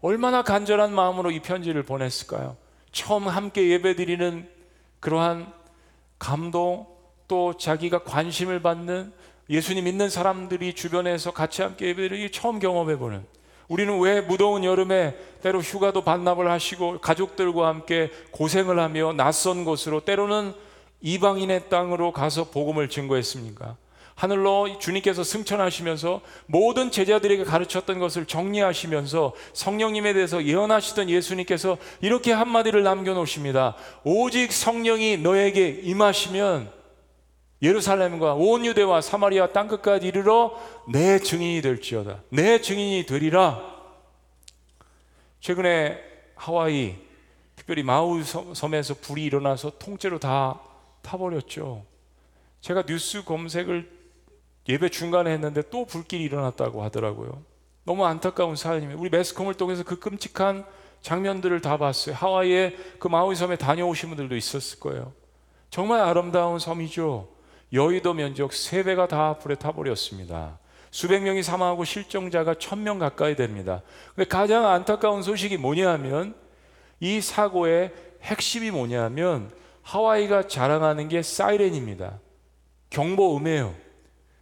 얼마나 0.00 0.42
간절한 0.42 0.92
마음으로 0.92 1.30
이 1.30 1.38
편지를 1.38 1.84
보냈을까요? 1.84 2.56
처음 2.98 3.28
함께 3.28 3.68
예배드리는 3.68 4.48
그러한 4.98 5.52
감동 6.18 6.88
또 7.28 7.56
자기가 7.56 8.02
관심을 8.02 8.60
받는 8.60 9.12
예수님 9.48 9.84
믿는 9.84 10.10
사람들이 10.10 10.74
주변에서 10.74 11.30
같이 11.30 11.62
함께 11.62 11.86
예배드리기 11.86 12.32
처음 12.32 12.58
경험해 12.58 12.96
보는 12.96 13.24
우리는 13.68 14.00
왜 14.00 14.20
무더운 14.20 14.64
여름에 14.64 15.16
때로 15.42 15.60
휴가도 15.60 16.02
반납을 16.02 16.50
하시고 16.50 16.98
가족들과 17.00 17.68
함께 17.68 18.10
고생을 18.32 18.80
하며 18.80 19.12
낯선 19.12 19.64
곳으로 19.64 20.00
때로는 20.00 20.52
이방인의 21.00 21.68
땅으로 21.68 22.12
가서 22.12 22.50
복음을 22.50 22.88
증거했습니까? 22.88 23.76
하늘로 24.18 24.80
주님께서 24.80 25.22
승천하시면서 25.22 26.22
모든 26.46 26.90
제자들에게 26.90 27.44
가르쳤던 27.44 28.00
것을 28.00 28.26
정리하시면서 28.26 29.32
성령님에 29.52 30.12
대해서 30.12 30.44
예언하시던 30.44 31.08
예수님께서 31.08 31.78
이렇게 32.00 32.32
한마디를 32.32 32.82
남겨놓으십니다. 32.82 33.76
오직 34.02 34.52
성령이 34.52 35.18
너에게 35.18 35.68
임하시면 35.68 36.72
예루살렘과 37.62 38.34
온 38.34 38.66
유대와 38.66 39.02
사마리아 39.02 39.52
땅끝까지 39.52 40.08
이르러 40.08 40.52
내 40.92 41.20
증인이 41.20 41.62
될지어다. 41.62 42.24
내 42.30 42.60
증인이 42.60 43.06
되리라. 43.06 43.62
최근에 45.38 45.96
하와이 46.34 46.96
특별히 47.54 47.84
마우 47.84 48.20
섬에서 48.24 48.94
불이 48.94 49.22
일어나서 49.22 49.74
통째로 49.78 50.18
다 50.18 50.58
타버렸죠. 51.02 51.84
제가 52.60 52.82
뉴스 52.82 53.22
검색을 53.24 53.97
예배 54.68 54.90
중간에 54.90 55.32
했는데 55.32 55.62
또 55.70 55.84
불길이 55.86 56.22
일어났다고 56.24 56.82
하더라고요. 56.82 57.42
너무 57.84 58.04
안타까운 58.04 58.54
사연입니다. 58.54 59.00
우리 59.00 59.08
매스컴을 59.08 59.54
통해서 59.54 59.82
그 59.82 59.98
끔찍한 59.98 60.64
장면들을 61.00 61.60
다 61.62 61.78
봤어요. 61.78 62.14
하와이에 62.14 62.76
그 62.98 63.08
마우이 63.08 63.34
섬에 63.34 63.56
다녀오신 63.56 64.10
분들도 64.10 64.36
있었을 64.36 64.78
거예요. 64.80 65.12
정말 65.70 66.00
아름다운 66.00 66.58
섬이죠. 66.58 67.28
여의도 67.72 68.14
면적 68.14 68.50
3배가 68.50 69.08
다 69.08 69.38
불에 69.38 69.54
타버렸습니다. 69.54 70.58
수백 70.90 71.22
명이 71.22 71.42
사망하고 71.42 71.84
실종자가 71.84 72.54
천 72.54 72.82
명 72.82 72.98
가까이 72.98 73.36
됩니다. 73.36 73.82
근데 74.14 74.26
가장 74.28 74.66
안타까운 74.66 75.22
소식이 75.22 75.56
뭐냐 75.58 75.90
하면 75.92 76.34
이 77.00 77.20
사고의 77.20 77.92
핵심이 78.22 78.70
뭐냐 78.70 79.04
하면 79.04 79.50
하와이가 79.82 80.48
자랑하는 80.48 81.08
게 81.08 81.22
사이렌입니다. 81.22 82.18
경보음이에요. 82.90 83.74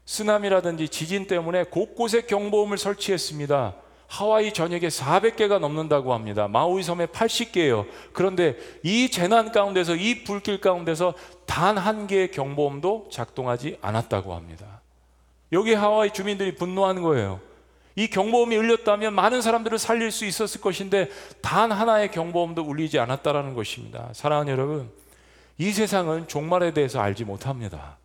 쓰나미라든지 0.06 0.88
지진 0.88 1.26
때문에 1.26 1.64
곳곳에 1.64 2.22
경보음을 2.22 2.78
설치했습니다. 2.78 3.74
하와이 4.06 4.52
전역에 4.52 4.86
400개가 4.86 5.58
넘는다고 5.58 6.14
합니다. 6.14 6.46
마우이 6.46 6.82
섬에 6.84 7.06
80개예요. 7.06 7.86
그런데 8.12 8.56
이 8.84 9.10
재난 9.10 9.50
가운데서 9.50 9.96
이 9.96 10.22
불길 10.22 10.60
가운데서 10.60 11.14
단 11.44 11.76
한 11.76 12.06
개의 12.06 12.30
경보음도 12.30 13.08
작동하지 13.10 13.78
않았다고 13.82 14.34
합니다. 14.34 14.80
여기 15.52 15.74
하와이 15.74 16.12
주민들이 16.12 16.54
분노하는 16.54 17.02
거예요. 17.02 17.40
이 17.96 18.08
경보음이 18.08 18.56
울렸다면 18.56 19.14
많은 19.14 19.42
사람들을 19.42 19.78
살릴 19.78 20.12
수 20.12 20.24
있었을 20.24 20.60
것인데 20.60 21.08
단 21.40 21.72
하나의 21.72 22.10
경보음도 22.12 22.62
울리지 22.62 22.98
않았다라는 23.00 23.54
것입니다. 23.54 24.10
사랑하는 24.12 24.52
여러분, 24.52 24.90
이 25.58 25.72
세상은 25.72 26.28
종말에 26.28 26.72
대해서 26.74 27.00
알지 27.00 27.24
못합니다. 27.24 27.96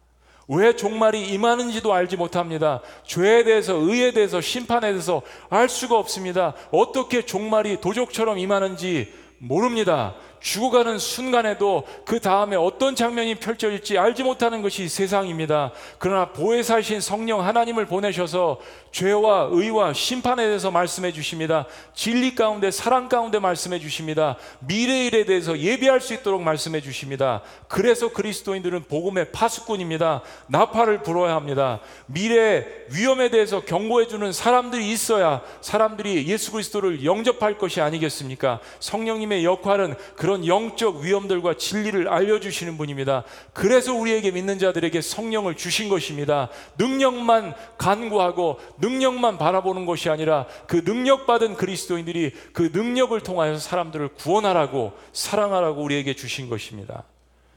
왜 0.54 0.76
종말이 0.76 1.30
임하는지도 1.30 1.94
알지 1.94 2.18
못합니다. 2.18 2.82
죄에 3.06 3.46
대해서, 3.46 3.74
의에 3.76 4.12
대해서, 4.12 4.42
심판에 4.42 4.90
대해서 4.92 5.22
알 5.50 5.70
수가 5.70 5.98
없습니다. 5.98 6.54
어떻게 6.72 7.26
종말이 7.26 7.80
도적처럼 7.80 8.38
임하는지 8.38 9.14
모릅니다. 9.38 10.16
죽어가는 10.42 10.98
순간에도 11.00 11.84
그 12.06 12.20
다음에 12.20 12.56
어떤 12.56 12.96
장면이 12.96 13.36
펼쳐질지 13.36 13.98
알지 13.98 14.24
못하는 14.24 14.62
것이 14.62 14.90
세상입니다. 14.90 15.72
그러나 16.00 16.32
보혜사신 16.34 17.00
성령 17.00 17.46
하나님을 17.46 17.86
보내셔서 17.86 18.60
죄와 18.92 19.50
의와 19.52 19.94
심판에 19.94 20.44
대해서 20.44 20.70
말씀해 20.70 21.14
주십니다. 21.14 21.66
진리 21.94 22.36
가운데 22.36 22.72
사랑 22.72 23.08
가운데 23.08 23.40
말씀해 23.40 23.80
주십니다. 23.80 24.36
미래 24.60 25.06
일에 25.06 25.26
대해서 25.26 25.58
예비할 25.58 26.02
수 26.02 26.14
있도록 26.14 26.42
말씀해 26.42 26.82
주십니다. 26.82 27.42
그래서 27.68 28.10
그리스도인들은 28.10 28.86
복음의 28.90 29.32
파수꾼입니다. 29.32 30.24
나팔을 30.48 31.04
불어야 31.04 31.36
합니다. 31.36 31.80
미래 32.08 32.66
위험에 32.94 33.30
대해서 33.30 33.62
경고해 33.62 34.08
주는 34.08 34.32
사람들이 34.34 34.92
있어야 34.92 35.42
사람들이 35.62 36.28
예수 36.28 36.52
그리스도를 36.52 37.06
영접할 37.06 37.58
것이 37.58 37.80
아니겠습니까? 37.80 38.60
성령님의 38.80 39.46
역할은 39.46 39.96
그런 40.16 40.31
그런 40.32 40.48
영적 40.48 41.02
위험들과 41.02 41.56
진리를 41.56 42.08
알려주시는 42.08 42.78
분입니다. 42.78 43.26
그래서 43.52 43.94
우리에게 43.94 44.32
믿는 44.32 44.60
자들에게 44.60 45.02
성령을 45.02 45.58
주신 45.58 45.89
것입니다. 45.89 46.48
능력만 46.78 47.54
간구하고 47.78 48.62
능력만 48.80 49.38
바라보는 49.38 49.86
것이 49.86 50.10
아니라 50.10 50.45
그 50.68 50.84
능력받은 50.86 51.56
그리스도인들이 51.56 52.32
그 52.53 52.72
능력을 52.72 53.20
통하여서 53.20 53.60
사람들을 53.60 54.08
구원하라고 54.16 54.93
사랑하라고 55.12 55.84
우리에게 55.84 56.14
주신 56.16 56.47
것입니다. 56.47 57.03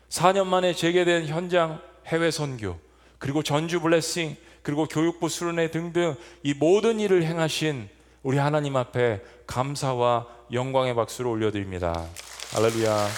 4년 0.09 0.46
만에 0.46 0.74
재개된 0.74 1.26
현장 1.26 1.80
해외 2.09 2.32
선교, 2.32 2.76
그리고 3.18 3.44
전주 3.44 3.80
블레싱, 3.80 4.36
그리고 4.62 4.86
교육부 4.86 5.28
수련회 5.28 5.70
등등 5.70 6.16
이 6.42 6.55
모든 6.55 6.99
일을 6.99 7.22
행하신 7.22 7.88
우리 8.24 8.38
하나님 8.38 8.74
앞에 8.74 9.22
감사와 9.46 10.26
영광의 10.53 10.96
박수를 10.96 11.30
올려드립니다. 11.30 12.09
할렐루야. 12.55 13.09
네. 13.09 13.11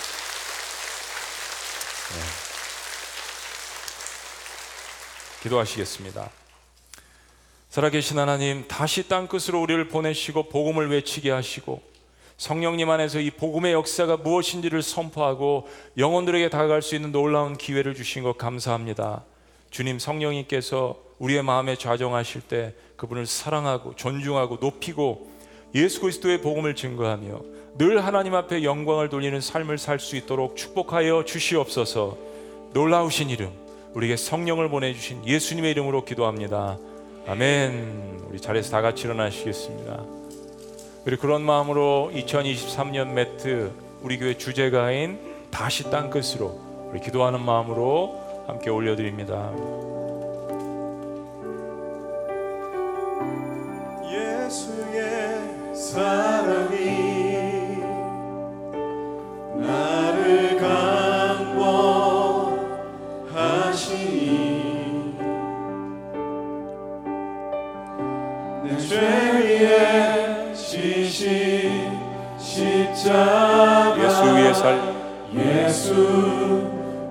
기도하시겠습니다. 5.42 6.30
살아계신 7.68 8.18
하나님, 8.18 8.66
다시 8.66 9.06
땅끝으로 9.08 9.60
우리를 9.60 9.88
보내시고 9.88 10.48
복음을 10.48 10.90
외치게 10.90 11.30
하시고 11.30 11.82
성령님 12.38 12.88
안에서 12.88 13.20
이 13.20 13.30
복음의 13.30 13.74
역사가 13.74 14.16
무엇인지를 14.16 14.80
선포하고 14.80 15.68
영혼들에게 15.98 16.48
다가갈 16.48 16.80
수 16.80 16.94
있는 16.94 17.12
놀라운 17.12 17.58
기회를 17.58 17.94
주신 17.94 18.22
것 18.22 18.38
감사합니다. 18.38 19.22
주님 19.68 19.98
성령님께서 19.98 20.98
우리의 21.18 21.42
마음에 21.42 21.76
좌정하실 21.76 22.40
때 22.40 22.74
그분을 22.96 23.26
사랑하고 23.26 23.96
존중하고 23.96 24.56
높이고 24.62 25.30
예수 25.74 26.00
그리스도의 26.00 26.40
복음을 26.40 26.74
증거하며 26.74 27.55
늘 27.78 28.04
하나님 28.04 28.34
앞에 28.34 28.64
영광을 28.64 29.08
돌리는 29.10 29.40
삶을 29.40 29.76
살 29.78 29.98
수 29.98 30.16
있도록 30.16 30.56
축복하여 30.56 31.24
주시옵소서. 31.24 32.16
놀라우신 32.72 33.28
이름 33.30 33.50
우리에게 33.94 34.16
성령을 34.16 34.68
보내주신 34.70 35.26
예수님의 35.26 35.72
이름으로 35.72 36.04
기도합니다. 36.04 36.78
아멘. 37.26 38.22
우리 38.28 38.40
자리에서 38.40 38.70
다 38.70 38.80
같이 38.80 39.04
일어나시겠습니다. 39.04 40.04
그리고 41.04 41.20
그런 41.22 41.42
마음으로 41.42 42.10
2023년 42.14 43.08
매트 43.08 43.70
우리 44.02 44.18
교회 44.18 44.36
주제가인 44.38 45.18
다시 45.50 45.90
땅 45.90 46.08
끝으로 46.10 46.58
우리 46.90 47.00
기도하는 47.00 47.40
마음으로 47.44 48.44
함께 48.46 48.70
올려드립니다. 48.70 49.52
예수의 54.04 55.74
사랑이 55.74 56.75
예수 75.86 75.94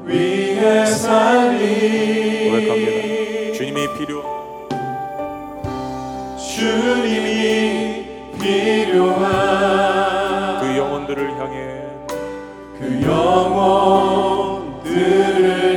위에 0.03 0.85
살리. 0.85 2.49
고백합니다. 2.49 2.91
주님이 3.53 3.87
필요. 3.97 4.21
주님이 6.37 8.05
필요한 8.41 9.23
그 10.59 10.77
영혼들을 10.77 11.39
향해. 11.39 11.55
그 12.77 13.01
영혼들을 13.01 14.99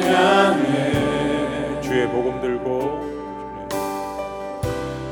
향해. 0.03 0.61
주의 1.81 2.09
복음 2.09 2.41
들고. 2.41 2.67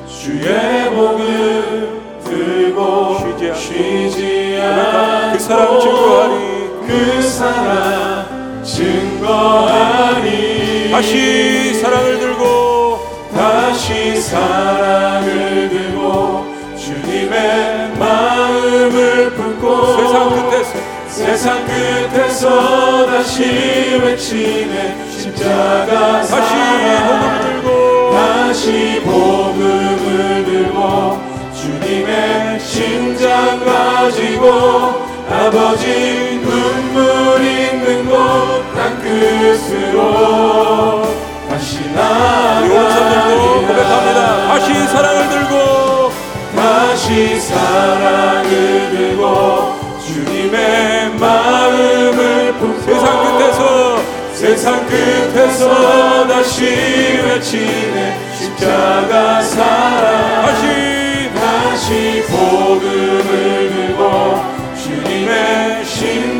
주의 0.08 0.90
복음 0.90 1.20
들고 2.24 3.18
쉬지 3.54 4.60
않고. 4.60 5.32
그 5.34 5.38
사랑 5.38 5.80
증거하리 5.80 6.35
그 6.86 7.22
사랑 7.22 8.62
증거하리 8.64 10.26
다시 10.90 11.74
사랑을 11.74 12.18
들고 12.18 13.00
다시 13.34 14.16
사랑을 14.20 15.68
들고 15.68 16.46
주님의 16.78 17.92
마음을 17.98 19.30
품고 19.34 19.96
세상 19.96 20.30
끝에서. 20.30 20.78
세상 21.08 21.64
끝에서 21.66 23.06
다시 23.06 23.42
외치네. 24.02 24.96
십자가 25.10 26.20
다시 26.20 26.28
사랑. 26.28 27.06
복음 27.08 27.40
들고 27.42 28.12
다시 28.12 29.00
복음을 29.04 30.44
들고 30.44 31.20
주님의 31.54 32.60
심장 32.60 33.64
가지고 33.64 35.05
아버지 35.36 36.40
눈물 36.42 37.42
있는 37.42 38.08
곳 38.08 38.64
땅끝으로 38.74 40.00
다시 41.50 41.78
들고 43.28 43.66
고백합니다. 43.66 44.20
다시 44.48 44.66
사랑을 44.88 45.28
들고 45.28 46.10
다시 46.56 47.38
사랑을 47.40 48.90
들고 48.90 49.76
주님의 50.06 51.10
마음을 51.20 52.54
품고 52.54 52.80
세상 52.80 53.38
끝에서 53.38 53.60
세상 54.32 54.86
끝에서 54.86 56.26
다시 56.28 56.64
외치네 56.64 57.98
십자가 58.38 59.42
사랑 59.42 60.46
다시 60.46 61.30
다시 61.34 62.24
복음 62.26 63.25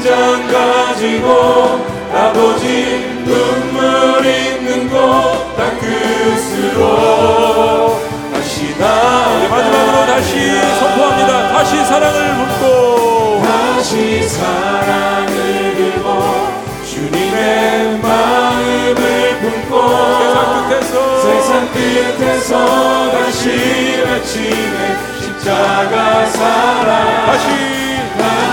심장 0.07 0.47
가지고 0.47 1.85
아버지 2.15 2.65
눈물 3.25 4.25
있는 4.25 4.89
곳 4.89 5.57
땅끝으로 5.57 6.81
다시 8.33 8.67
우리 8.67 8.79
나아가 8.79 9.49
마지막으로 9.49 10.07
다시 10.07 10.61
선포합니다. 10.79 11.49
다시 11.49 11.85
사랑을 11.85 12.37
품고. 12.37 13.43
다시 13.43 14.23
사랑을 14.29 15.75
들고 15.75 16.07
주님의 16.89 17.99
마음을 18.01 19.39
품고 19.41 19.73
세상 20.21 20.39
끝에서. 20.69 20.95
세상 21.21 21.51
끝에서 21.73 22.53
다시 23.11 23.41
외치네 24.07 24.79
십자가 25.21 26.27
사랑. 26.27 27.27
다시 27.27 27.66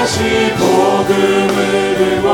다시 0.04 0.20
복음을 0.58 1.96
들고 1.98 2.28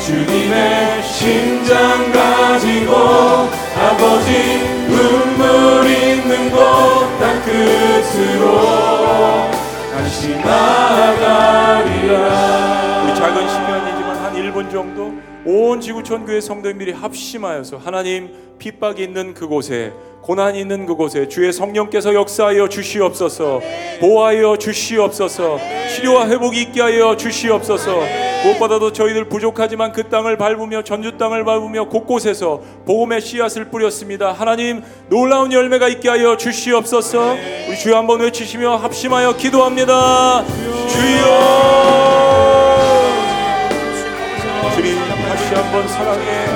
주님의 0.00 1.02
심장 1.02 2.10
가지고 2.10 3.50
아버지 3.76 4.66
눈물 4.88 5.86
있는 5.90 6.50
곳 6.50 6.56
땅 7.20 7.42
끝으로 7.44 9.50
다시 9.92 10.36
나아가리라 10.36 12.14
분 14.56 14.70
정도 14.70 15.12
온 15.44 15.82
지구촌 15.82 16.24
교회 16.24 16.40
성도님들이 16.40 16.92
합심하여서 16.92 17.76
하나님 17.76 18.30
핍박이 18.58 19.02
있는 19.02 19.34
그곳에 19.34 19.92
고난이 20.22 20.58
있는 20.58 20.86
그곳에 20.86 21.28
주의 21.28 21.52
성령께서 21.52 22.14
역사하여 22.14 22.66
주시옵소서 22.66 23.60
보호하여 24.00 24.56
주시옵소서 24.56 25.58
치료와 25.94 26.28
회복이 26.28 26.62
있게 26.62 26.80
하여 26.80 27.16
주시옵소서. 27.16 28.00
무엇보다도 28.44 28.92
저희들 28.92 29.28
부족하지만 29.28 29.92
그 29.92 30.08
땅을 30.08 30.36
밟으며 30.36 30.82
전주 30.82 31.16
땅을 31.18 31.44
밟으며 31.44 31.88
곳곳에서 31.88 32.62
복음의 32.86 33.20
씨앗을 33.20 33.70
뿌렸습니다. 33.70 34.32
하나님 34.32 34.82
놀라운 35.08 35.52
열매가 35.52 35.88
있게 35.88 36.08
하여 36.08 36.36
주시옵소서. 36.36 37.36
우리 37.68 37.76
주여 37.78 37.96
한번 37.96 38.20
외치시며 38.20 38.76
합심하여 38.76 39.36
기도합니다. 39.36 40.44
주여 40.88 42.25
주님 44.76 44.94
다시 45.08 45.54
한번 45.54 45.88
사랑의 45.88 46.46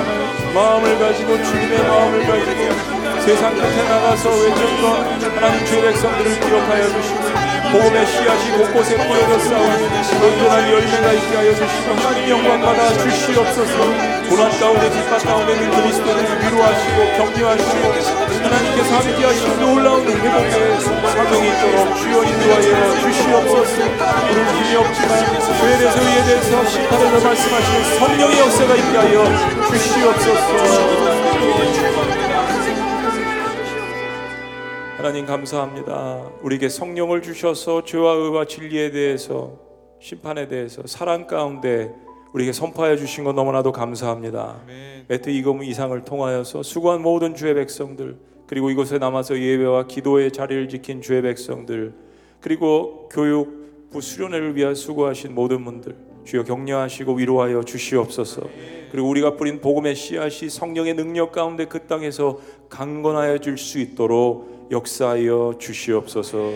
마음을 0.53 0.99
가지고 0.99 1.43
주님의 1.43 1.79
마음을 1.87 2.19
가지고 2.27 3.21
세상 3.21 3.55
끝에 3.55 3.89
나가서 3.89 4.29
외쳤던 4.29 5.35
하나님 5.35 5.65
주의 5.65 5.81
백성들을 5.81 6.39
기억하여 6.39 6.87
주시고 6.87 7.51
복음의 7.71 8.05
씨앗이 8.05 8.51
곳곳에 8.57 8.95
뿌려져 8.95 9.39
싸우는 9.39 9.89
온전한 10.21 10.69
열매가 10.69 11.13
있게 11.13 11.35
하여 11.35 11.55
주시고 11.55 11.95
하나님 11.95 12.29
영광 12.29 12.61
받아 12.61 12.93
주시옵소서. 12.93 13.77
고난 14.29 14.51
가운데 14.59 14.89
뒷밭 14.91 15.23
가운데 15.23 15.53
있는 15.53 15.71
그리스도를 15.71 16.23
위로하시고 16.43 16.97
격려하시고 17.17 18.30
하나님께서 18.43 18.95
함께 18.95 19.25
하시는 19.25 19.59
놀라운 19.59 20.07
회복의 20.07 20.79
사정이 20.81 21.47
있도록 21.49 21.95
주여 21.97 22.23
인도하여 22.23 22.99
주시옵소서 23.01 23.75
우리는 24.29 24.49
힘이 24.55 24.75
없지만 24.75 25.11
죄에 25.59 25.77
대해서 25.77 25.97
의에 26.01 26.23
대해서 26.25 26.65
심판을 26.65 27.03
말씀하시는 27.23 27.99
성령의 27.99 28.39
역사가 28.39 28.75
있게 28.75 28.97
하여 28.97 29.15
주시옵소서 29.69 31.21
하나님 34.97 35.25
감사합니다. 35.25 36.29
우리에게 36.43 36.69
성령을 36.69 37.23
주셔서 37.23 37.83
죄와 37.83 38.13
의와 38.13 38.45
진리에 38.45 38.91
대해서 38.91 39.57
심판에 39.99 40.47
대해서 40.47 40.83
사랑 40.85 41.25
가운데 41.25 41.91
우리에게 42.33 42.53
선포하여 42.53 42.97
주신 42.97 43.23
것 43.23 43.33
너무나도 43.33 43.71
감사합니다. 43.71 44.61
매트 45.07 45.31
이금 45.31 45.63
이상을 45.63 45.99
통하여서 46.03 46.61
수고한 46.61 47.01
모든 47.01 47.33
주의 47.33 47.53
백성들 47.55 48.15
그리고 48.51 48.69
이곳에 48.69 48.97
남아서 48.97 49.39
예배와 49.39 49.87
기도의 49.87 50.33
자리를 50.33 50.67
지킨 50.67 51.01
주의 51.01 51.21
백성들 51.21 51.93
그리고 52.41 53.07
교육 53.09 53.89
부수련회를 53.91 54.57
위한 54.57 54.75
수고하신 54.75 55.33
모든 55.33 55.63
분들 55.63 55.95
주여 56.25 56.43
격려하시고 56.43 57.13
위로하여 57.13 57.63
주시옵소서. 57.63 58.41
그리고 58.91 59.07
우리가 59.07 59.37
뿌린 59.37 59.61
복음의 59.61 59.95
씨앗이 59.95 60.49
성령의 60.49 60.95
능력 60.95 61.31
가운데 61.31 61.63
그 61.63 61.87
땅에서 61.87 62.41
강건하여 62.67 63.37
줄 63.37 63.57
수 63.57 63.79
있도록 63.79 64.67
역사하여 64.69 65.53
주시옵소서. 65.57 66.51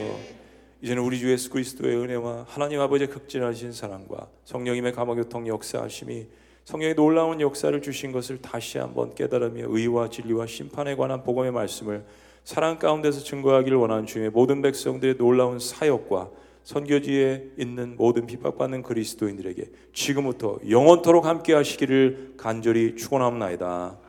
이제는 0.82 1.02
우리 1.02 1.18
주 1.18 1.32
예수 1.32 1.50
그리스도의 1.50 1.96
은혜와 1.96 2.44
하나님 2.50 2.82
아버지의 2.82 3.08
극진하신 3.08 3.72
사랑과 3.72 4.28
성령님의 4.44 4.92
감화교통 4.92 5.48
역사하심이 5.48 6.28
성령의 6.66 6.96
놀라운 6.96 7.42
역사를 7.42 7.80
주신 7.80 8.12
것을 8.12 8.42
다시 8.42 8.80
한번 8.80 9.14
깨달으며 9.14 9.66
의와 9.68 10.10
진리와 10.10 10.48
심판에 10.48 10.96
관한 10.96 11.24
복음의 11.24 11.52
말씀을 11.52 12.04
사랑 12.44 12.80
가운데서 12.80 13.22
증거하기를 13.24 13.78
원하는 13.78 14.08
주님의 14.08 14.32
모든 14.32 14.64
백성들의 14.64 15.18
놀라운 15.18 15.60
사역과 15.60 16.32
선교지에 16.64 17.52
있는 17.60 17.96
모든 17.96 18.26
핍박받는 18.26 18.82
그리스도인들에게 18.82 19.70
지금부터 19.94 20.58
영원토록 20.68 21.26
함께 21.26 21.54
하시기를 21.54 22.34
간절히 22.36 22.96
축원합나이다. 22.96 24.05